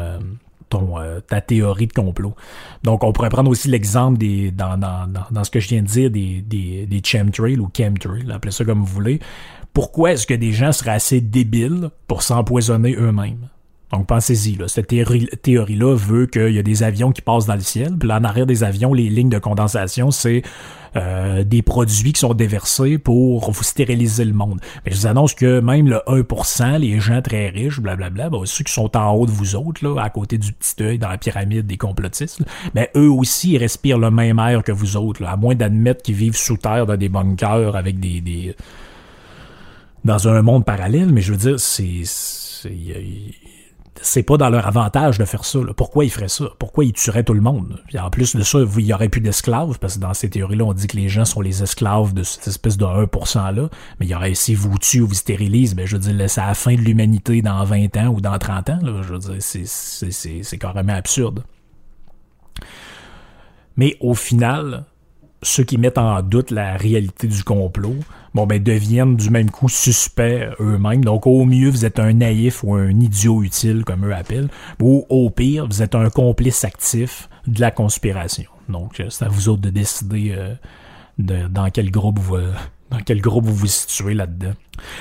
[1.29, 2.35] ta théorie de complot.
[2.83, 4.19] Donc, on pourrait prendre aussi l'exemple
[4.53, 8.65] dans, ce que je viens de dire, des, des, des chemtrails ou chemtrails, appelez ça
[8.65, 9.21] comme vous voulez.
[9.73, 13.49] Pourquoi est-ce que des gens seraient assez débiles pour s'empoisonner eux-mêmes?
[13.93, 17.61] Donc pensez-y, là, cette théorie-là veut qu'il y a des avions qui passent dans le
[17.61, 20.43] ciel, puis là, en arrière des avions, les lignes de condensation, c'est
[20.97, 24.61] euh, des produits qui sont déversés pour vous stériliser le monde.
[24.85, 28.65] Mais je vous annonce que même le 1%, les gens très riches, blablabla, ben, ceux
[28.65, 31.19] qui sont en haut de vous autres, là, à côté du petit œil dans la
[31.19, 32.43] pyramide des complotistes,
[32.75, 35.55] mais ben, eux aussi, ils respirent le même air que vous autres, là, à moins
[35.55, 38.57] d'admettre qu'ils vivent sous terre dans des bunkers avec des, des...
[40.05, 42.03] dans un monde parallèle, mais je veux dire, c'est
[44.03, 45.59] c'est pas dans leur avantage de faire ça.
[45.77, 46.47] Pourquoi ils feraient ça?
[46.59, 47.83] Pourquoi ils tueraient tout le monde?
[47.99, 50.73] en plus de ça, il y aurait plus d'esclaves, parce que dans ces théories-là, on
[50.73, 53.69] dit que les gens sont les esclaves de cette espèce de 1%-là.
[53.99, 56.41] Mais il y aurait, si vous tuez ou vous stérilisez, ben, je veux dire, c'est
[56.41, 58.79] la fin de l'humanité dans 20 ans ou dans 30 ans.
[58.83, 61.45] Je veux dire, c'est carrément absurde.
[63.77, 64.85] Mais au final,
[65.43, 67.97] ceux qui mettent en doute la réalité du complot,
[68.35, 71.05] bon ben deviennent du même coup suspects eux-mêmes.
[71.05, 74.49] Donc au mieux vous êtes un naïf ou un idiot utile comme eux appellent,
[74.81, 78.51] ou au pire vous êtes un complice actif de la conspiration.
[78.69, 80.55] Donc euh, c'est à vous autres de décider euh,
[81.19, 82.39] dans quel groupe vous
[82.91, 84.53] dans quel groupe vous vous situez là-dedans.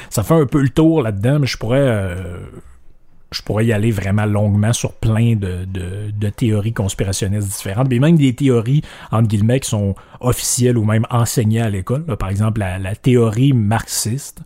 [0.10, 2.38] Ça fait un peu le tour là-dedans, mais je pourrais euh,
[3.32, 8.18] je pourrais y aller vraiment longuement sur plein de, de, théories conspirationnistes différentes, mais même
[8.18, 12.06] des théories, entre guillemets, qui sont officielles ou même enseignées à l'école.
[12.18, 14.42] Par exemple, la, théorie marxiste.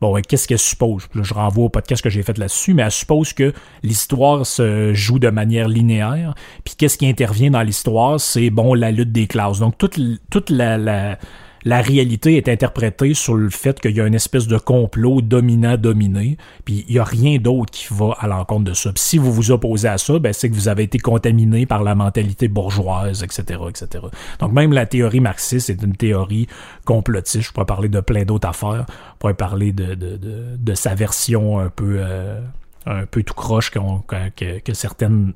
[0.00, 1.08] Bon, qu'est-ce qu'elle suppose?
[1.12, 3.52] je renvoie au podcast que j'ai fait là-dessus, mais elle suppose que
[3.82, 6.34] l'histoire se joue de manière linéaire.
[6.64, 8.20] Puis qu'est-ce qui intervient dans l'histoire?
[8.20, 9.58] C'est, bon, la lutte des classes.
[9.58, 9.98] Donc, toute,
[10.30, 11.18] toute la, la
[11.64, 16.36] la réalité est interprétée sur le fait qu'il y a une espèce de complot dominant-dominé,
[16.64, 18.90] puis il n'y a rien d'autre qui va à l'encontre de ça.
[18.96, 21.94] si vous vous opposez à ça, ben c'est que vous avez été contaminé par la
[21.94, 24.04] mentalité bourgeoise, etc., etc.
[24.40, 26.46] Donc même la théorie marxiste est une théorie
[26.84, 27.48] complotiste.
[27.48, 28.86] Je pourrais parler de plein d'autres affaires.
[28.88, 30.18] Je pourrais parler de, de,
[30.56, 31.96] de, sa version un peu...
[31.98, 32.40] Euh,
[32.88, 35.34] un peu tout croche que, que, certaines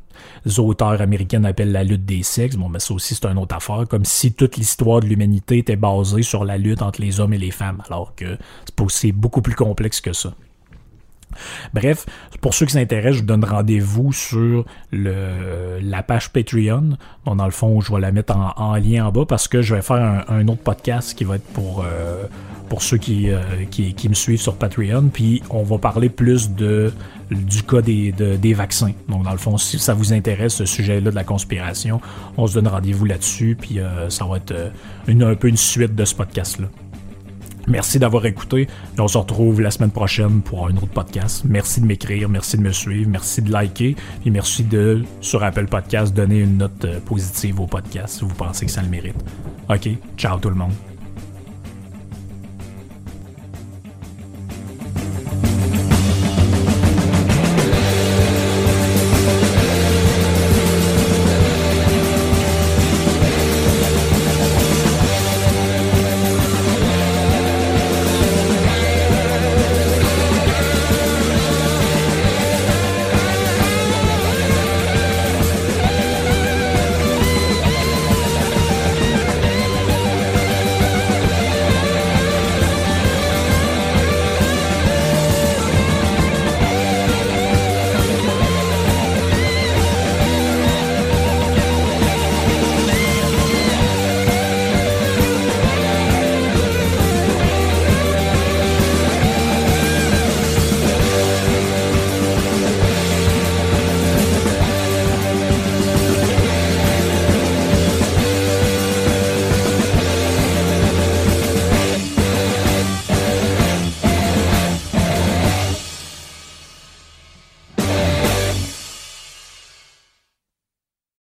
[0.58, 2.56] auteurs américaines appellent la lutte des sexes.
[2.56, 3.84] Bon, mais ça aussi, c'est une autre affaire.
[3.88, 7.38] Comme si toute l'histoire de l'humanité était basée sur la lutte entre les hommes et
[7.38, 8.38] les femmes, alors que
[8.88, 10.34] c'est beaucoup plus complexe que ça.
[11.72, 12.06] Bref,
[12.40, 16.96] pour ceux qui s'intéressent, je vous donne rendez-vous sur la page Patreon.
[17.24, 19.82] dans le fond, je vais la mettre en, lien en bas parce que je vais
[19.82, 22.26] faire un, autre podcast qui va être pour, euh,
[22.68, 23.40] pour ceux euh,
[23.70, 25.08] qui, qui, me suivent sur Patreon.
[25.12, 26.92] Puis on va parler plus de,
[27.34, 28.92] du cas des, vaccins.
[29.08, 32.00] Donc, dans le fond, si ça vous intéresse, ce sujet-là de la conspiration,
[32.36, 33.56] on se donne rendez-vous là-dessus.
[33.60, 34.54] Puis euh, ça va être
[35.06, 36.68] une, un peu une suite de ce podcast-là.
[37.68, 38.66] Merci d'avoir écouté.
[38.98, 41.44] on se retrouve la semaine prochaine pour un autre podcast.
[41.44, 45.66] Merci de m'écrire, merci de me suivre, merci de liker, et merci de, sur Apple
[45.66, 49.16] Podcast, donner une note euh, positive au podcast si vous pensez que ça le mérite.
[49.68, 50.91] OK, ciao tout le monde.